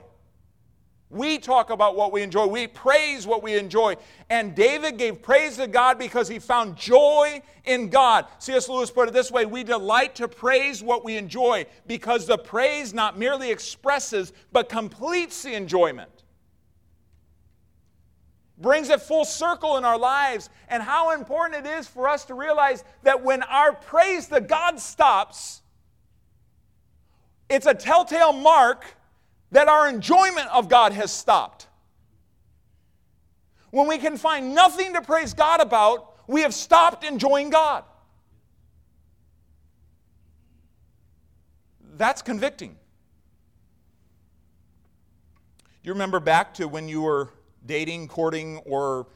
[1.09, 2.47] We talk about what we enjoy.
[2.47, 3.97] We praise what we enjoy.
[4.29, 8.27] And David gave praise to God because he found joy in God.
[8.39, 8.69] C.S.
[8.69, 12.95] Lewis put it this way We delight to praise what we enjoy because the praise
[12.95, 16.20] not merely expresses, but completes the enjoyment.
[18.61, 22.35] Brings it full circle in our lives, and how important it is for us to
[22.35, 25.63] realize that when our praise to God stops,
[27.49, 28.85] it's a telltale mark
[29.51, 31.69] that our enjoyment of God has stopped.
[33.71, 37.85] When we can find nothing to praise God about, we have stopped enjoying God.
[41.97, 42.77] That's convicting.
[45.83, 47.31] You remember back to when you were
[47.67, 49.07] dating, courting, or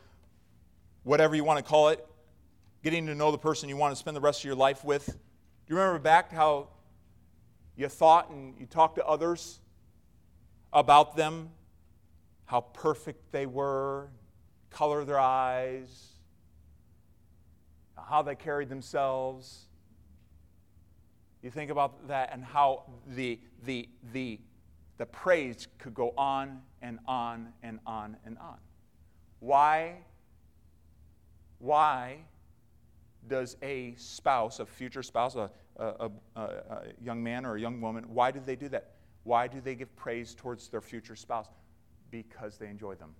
[1.03, 2.05] whatever you want to call it,
[2.83, 5.07] getting to know the person you want to spend the rest of your life with?
[5.07, 5.15] Do
[5.69, 6.69] you remember back how
[7.77, 9.61] you thought and you talked to others
[10.73, 11.51] about them,
[12.47, 14.09] how perfect they were,
[14.71, 16.15] color their eyes,
[17.97, 19.67] how they carried themselves.
[21.43, 24.41] You think about that and how the, the, the,
[24.99, 28.59] the praise could go on and on and on and on.
[29.41, 29.97] Why?
[31.59, 32.19] Why
[33.29, 37.81] does a spouse, a future spouse, a, a, a, a young man or a young
[37.81, 38.93] woman, why do they do that?
[39.25, 41.47] Why do they give praise towards their future spouse?
[42.11, 43.15] Because they enjoy them.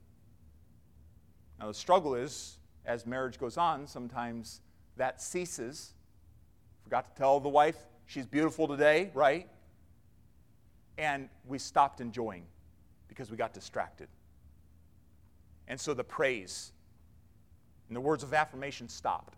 [1.59, 4.61] Now, the struggle is, as marriage goes on, sometimes
[4.97, 5.95] that ceases.
[6.83, 9.49] Forgot to tell the wife she's beautiful today, right?
[10.97, 12.45] And we stopped enjoying
[13.09, 14.09] because we got distracted.
[15.67, 16.73] And so the praise
[17.89, 19.37] and the words of affirmation stopped.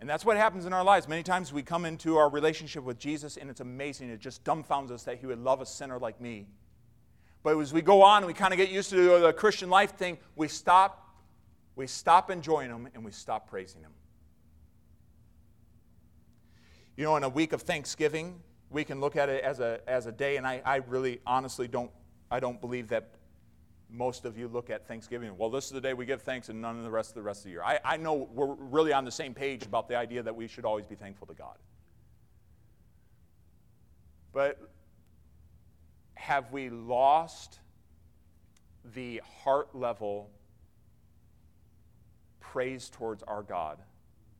[0.00, 1.08] And that's what happens in our lives.
[1.08, 4.08] Many times we come into our relationship with Jesus and it's amazing.
[4.08, 6.46] It just dumbfounds us that He would love a sinner like me.
[7.42, 10.18] But as we go on we kind of get used to the Christian life thing,
[10.36, 11.14] we stop,
[11.76, 13.92] we stop enjoying Him and we stop praising Him.
[16.96, 20.06] You know, in a week of Thanksgiving, we can look at it as a, as
[20.06, 21.90] a day, and I, I really honestly don't,
[22.30, 23.10] I don't believe that
[23.90, 26.60] most of you look at Thanksgiving, well, this is the day we give thanks and
[26.60, 27.62] none of the rest of the rest of the year.
[27.64, 30.64] I, I know we're really on the same page about the idea that we should
[30.64, 31.56] always be thankful to God.
[34.32, 34.70] But
[36.14, 37.58] have we lost
[38.94, 40.30] the heart level
[42.38, 43.78] praise towards our God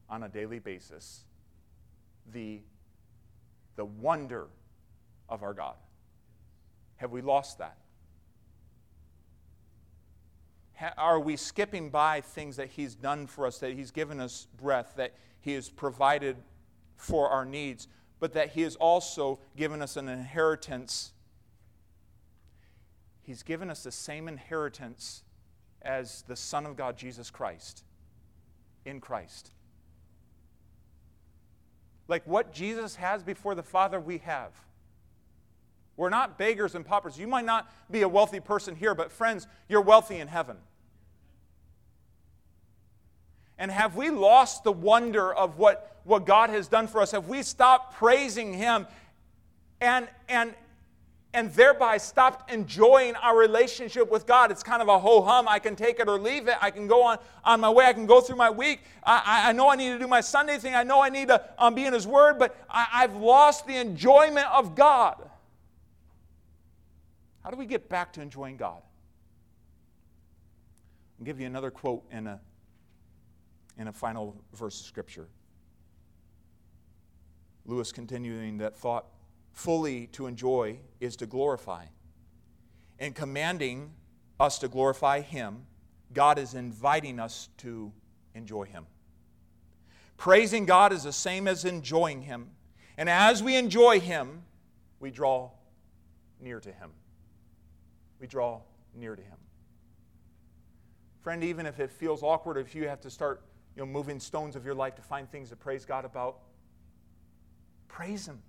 [0.08, 1.24] on a daily basis?
[2.32, 2.60] The,
[3.80, 4.46] the wonder
[5.26, 5.74] of our God.
[6.96, 7.78] Have we lost that?
[10.98, 14.92] are we skipping by things that He's done for us, that He's given us breath,
[14.96, 16.36] that He has provided
[16.96, 21.12] for our needs, but that He has also given us an inheritance?
[23.22, 25.22] He's given us the same inheritance
[25.80, 27.82] as the Son of God, Jesus Christ,
[28.84, 29.52] in Christ.
[32.10, 34.50] Like what Jesus has before the Father, we have.
[35.96, 37.16] We're not beggars and paupers.
[37.16, 40.56] You might not be a wealthy person here, but friends, you're wealthy in heaven.
[43.58, 47.12] And have we lost the wonder of what, what God has done for us?
[47.12, 48.88] Have we stopped praising Him
[49.80, 50.54] and, and,
[51.32, 54.50] and thereby stopped enjoying our relationship with God?
[54.50, 55.46] It's kind of a ho hum.
[55.48, 56.56] I can take it or leave it.
[56.60, 57.86] I can go on, on my way.
[57.86, 58.80] I can go through my week.
[59.04, 60.74] I, I know I need to do my Sunday thing.
[60.74, 63.76] I know I need to um, be in His Word, but I, I've lost the
[63.76, 65.30] enjoyment of God.
[67.44, 68.82] How do we get back to enjoying God?
[71.18, 72.40] I'll give you another quote in a
[73.78, 75.28] in a final verse of Scripture.
[77.64, 79.06] Lewis continuing that thought
[79.52, 81.86] fully to enjoy is to glorify.
[82.98, 83.92] In commanding
[84.38, 85.66] us to glorify Him,
[86.12, 87.92] God is inviting us to
[88.34, 88.86] enjoy Him.
[90.16, 92.50] Praising God is the same as enjoying Him.
[92.96, 94.42] And as we enjoy Him,
[94.98, 95.50] we draw
[96.40, 96.90] near to Him.
[98.18, 98.60] We draw
[98.94, 99.38] near to Him.
[101.22, 103.42] Friend, even if it feels awkward, if you have to start
[103.76, 106.40] you know, moving stones of your life to find things to praise God about,
[107.88, 108.42] praise Him.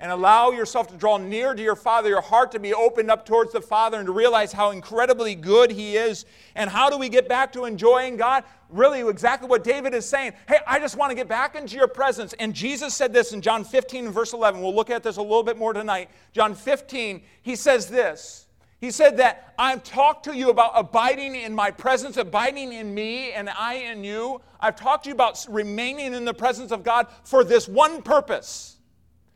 [0.00, 3.26] And allow yourself to draw near to your Father, your heart to be opened up
[3.26, 6.24] towards the Father, and to realize how incredibly good He is.
[6.54, 8.44] And how do we get back to enjoying God?
[8.70, 10.34] Really, exactly what David is saying.
[10.46, 12.32] Hey, I just want to get back into your presence.
[12.34, 14.60] And Jesus said this in John 15 verse 11.
[14.60, 16.10] We'll look at this a little bit more tonight.
[16.32, 18.46] John 15, he says this
[18.80, 23.32] He said that I've talked to you about abiding in my presence, abiding in me,
[23.32, 24.40] and I in you.
[24.60, 28.77] I've talked to you about remaining in the presence of God for this one purpose.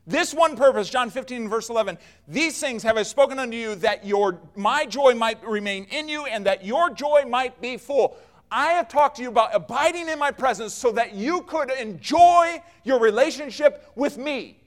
[0.06, 1.96] This one purpose, John 15, verse 11.
[2.26, 6.26] These things have I spoken unto you that your, my joy might remain in you
[6.26, 8.16] and that your joy might be full.
[8.50, 12.62] I have talked to you about abiding in my presence so that you could enjoy
[12.84, 14.58] your relationship with me.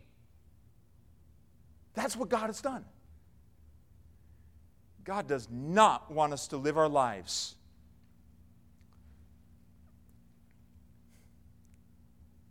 [1.94, 2.86] That's what God has done.
[5.04, 7.56] God does not want us to live our lives.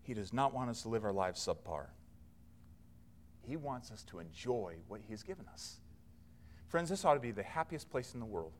[0.03, 1.87] He does not want us to live our lives subpar.
[3.47, 5.81] He wants us to enjoy what He has given us.
[6.67, 8.53] Friends, this ought to be the happiest place in the world.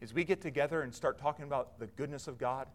[0.00, 2.68] As we get together and start talking about the goodness of God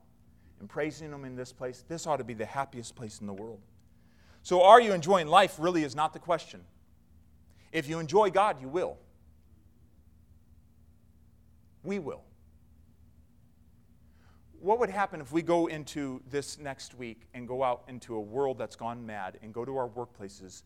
[0.59, 3.33] and praising Him in this place, this ought to be the happiest place in the
[3.33, 3.59] world.
[4.43, 5.55] So, are you enjoying life?
[5.57, 6.61] Really is not the question.
[7.71, 8.97] If you enjoy God, you will.
[11.83, 12.23] We will.
[14.59, 18.19] What would happen if we go into this next week and go out into a
[18.21, 20.63] world that's gone mad and go to our workplaces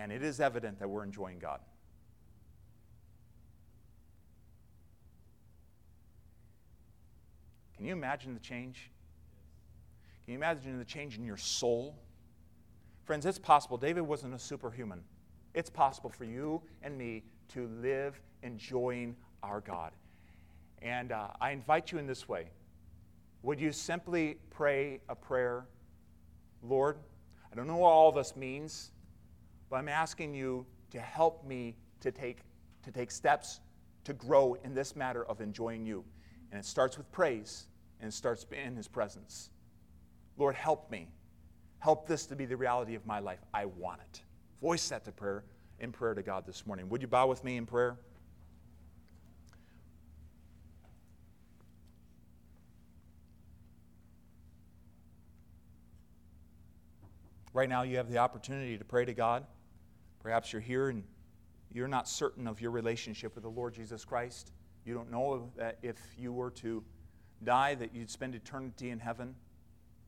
[0.00, 1.60] and it is evident that we're enjoying God?
[7.76, 8.90] Can you imagine the change?
[10.24, 11.98] Can you imagine the change in your soul?
[13.04, 13.76] Friends, it's possible.
[13.76, 15.02] David wasn't a superhuman.
[15.54, 19.92] It's possible for you and me to live enjoying our God.
[20.80, 22.50] And uh, I invite you in this way.
[23.42, 25.66] Would you simply pray a prayer?
[26.62, 26.98] Lord,
[27.50, 28.92] I don't know what all this means,
[29.70, 32.40] but I'm asking you to help me to take,
[32.82, 33.60] to take steps
[34.04, 36.04] to grow in this matter of enjoying you.
[36.50, 37.66] And it starts with praise
[38.00, 39.50] and it starts in His presence.
[40.36, 41.08] Lord, help me.
[41.78, 43.38] Help this to be the reality of my life.
[43.54, 44.22] I want it.
[44.60, 45.44] Voice that to prayer
[45.78, 46.88] in prayer to God this morning.
[46.88, 47.96] Would you bow with me in prayer?
[57.52, 59.44] Right now, you have the opportunity to pray to God.
[60.20, 61.02] Perhaps you're here and
[61.72, 64.52] you're not certain of your relationship with the Lord Jesus Christ.
[64.84, 66.82] You don't know that if you were to
[67.44, 69.34] die, that you'd spend eternity in heaven.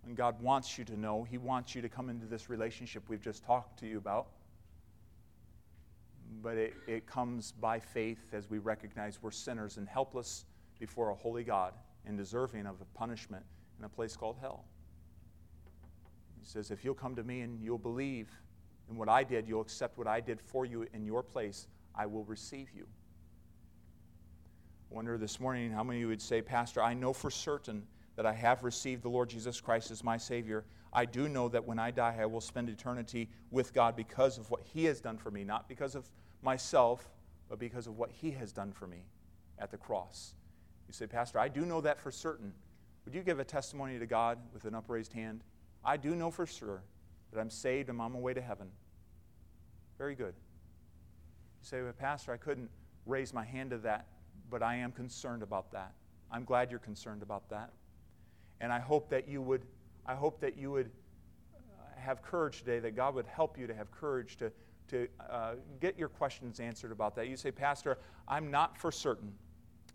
[0.05, 1.23] And God wants you to know.
[1.23, 4.29] He wants you to come into this relationship we've just talked to you about.
[6.43, 10.45] But it, it comes by faith as we recognize we're sinners and helpless
[10.81, 11.75] before a holy God
[12.07, 13.45] and deserving of a punishment
[13.79, 14.65] in a place called hell.
[16.41, 18.29] He says, If you'll come to me and you'll believe
[18.93, 22.07] in what I did, you'll accept what I did for you in your place, I
[22.07, 22.87] will receive you.
[24.91, 27.87] I wonder this morning how many of you would say, Pastor, I know for certain
[28.17, 30.67] that I have received the Lord Jesus Christ as my Savior.
[30.93, 34.51] I do know that when I die, I will spend eternity with God because of
[34.51, 36.07] what He has done for me, not because of
[36.43, 37.09] myself,
[37.49, 39.07] but because of what He has done for me
[39.59, 40.35] at the cross.
[40.87, 42.53] You say, Pastor, I do know that for certain.
[43.07, 45.43] Would you give a testimony to God with an upraised hand?
[45.83, 46.83] I do know for sure
[47.33, 48.69] that I'm saved and I'm on my way to heaven.
[50.03, 50.35] Very good.
[50.35, 52.69] You say, well, Pastor, I couldn't
[53.07, 54.09] raise my hand to that,
[54.51, 55.93] but I am concerned about that.
[56.29, 57.71] I'm glad you're concerned about that.
[58.61, 59.65] And I hope that you would,
[60.05, 60.91] I hope that you would
[61.55, 64.51] uh, have courage today, that God would help you to have courage to,
[64.89, 67.29] to uh, get your questions answered about that.
[67.29, 67.97] You say, Pastor,
[68.27, 69.33] I'm not for certain.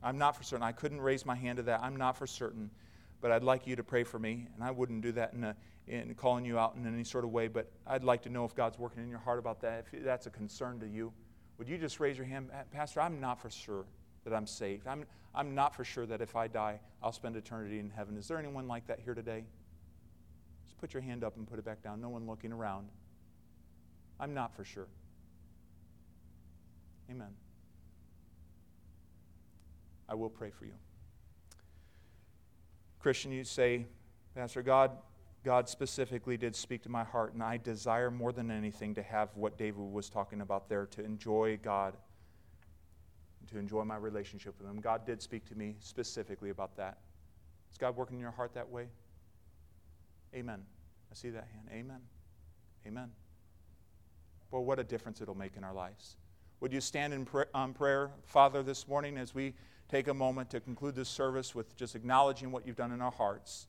[0.01, 0.63] I'm not for certain.
[0.63, 1.81] I couldn't raise my hand to that.
[1.83, 2.69] I'm not for certain.
[3.19, 4.47] But I'd like you to pray for me.
[4.55, 5.55] And I wouldn't do that in a,
[5.87, 8.53] in calling you out in any sort of way, but I'd like to know if
[8.53, 9.85] God's working in your heart about that.
[9.91, 11.13] If that's a concern to you,
[11.57, 12.49] would you just raise your hand?
[12.71, 13.85] Pastor, I'm not for sure
[14.25, 14.87] that I'm saved.
[14.87, 18.17] I'm, I'm not for sure that if I die, I'll spend eternity in heaven.
[18.17, 19.45] Is there anyone like that here today?
[20.65, 22.01] Just put your hand up and put it back down.
[22.01, 22.89] No one looking around.
[24.19, 24.87] I'm not for sure.
[27.09, 27.29] Amen.
[30.09, 30.73] I will pray for you.
[32.99, 33.85] Christian, you say,
[34.35, 34.91] Pastor, God,
[35.47, 39.29] God specifically did speak to my heart, and I desire more than anything to have
[39.33, 41.95] what David was talking about there to enjoy God,
[43.51, 44.81] to enjoy my relationship with Him.
[44.81, 46.97] God did speak to me specifically about that.
[47.71, 48.87] Is God working in your heart that way?
[50.35, 50.59] Amen.
[51.09, 51.69] I see that hand.
[51.71, 52.01] Amen.
[52.85, 53.09] Amen.
[54.51, 56.17] Well, what a difference it'll make in our lives.
[56.59, 59.53] Would you stand in on um, prayer, Father, this morning as we
[59.87, 63.13] take a moment to conclude this service with just acknowledging what you've done in our
[63.13, 63.67] hearts?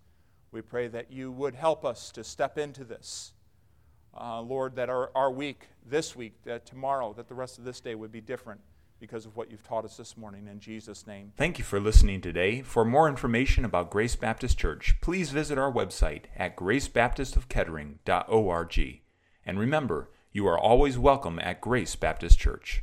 [0.50, 3.32] We pray that you would help us to step into this.
[4.18, 7.80] Uh, Lord, that our, our week, this week, that tomorrow, that the rest of this
[7.80, 8.60] day would be different
[9.00, 10.48] because of what you've taught us this morning.
[10.48, 11.32] In Jesus' name.
[11.36, 12.62] Thank you for listening today.
[12.62, 19.00] For more information about Grace Baptist Church, please visit our website at gracebaptistofkettering.org.
[19.46, 22.76] And remember, you are always welcome at Grace Baptist Church.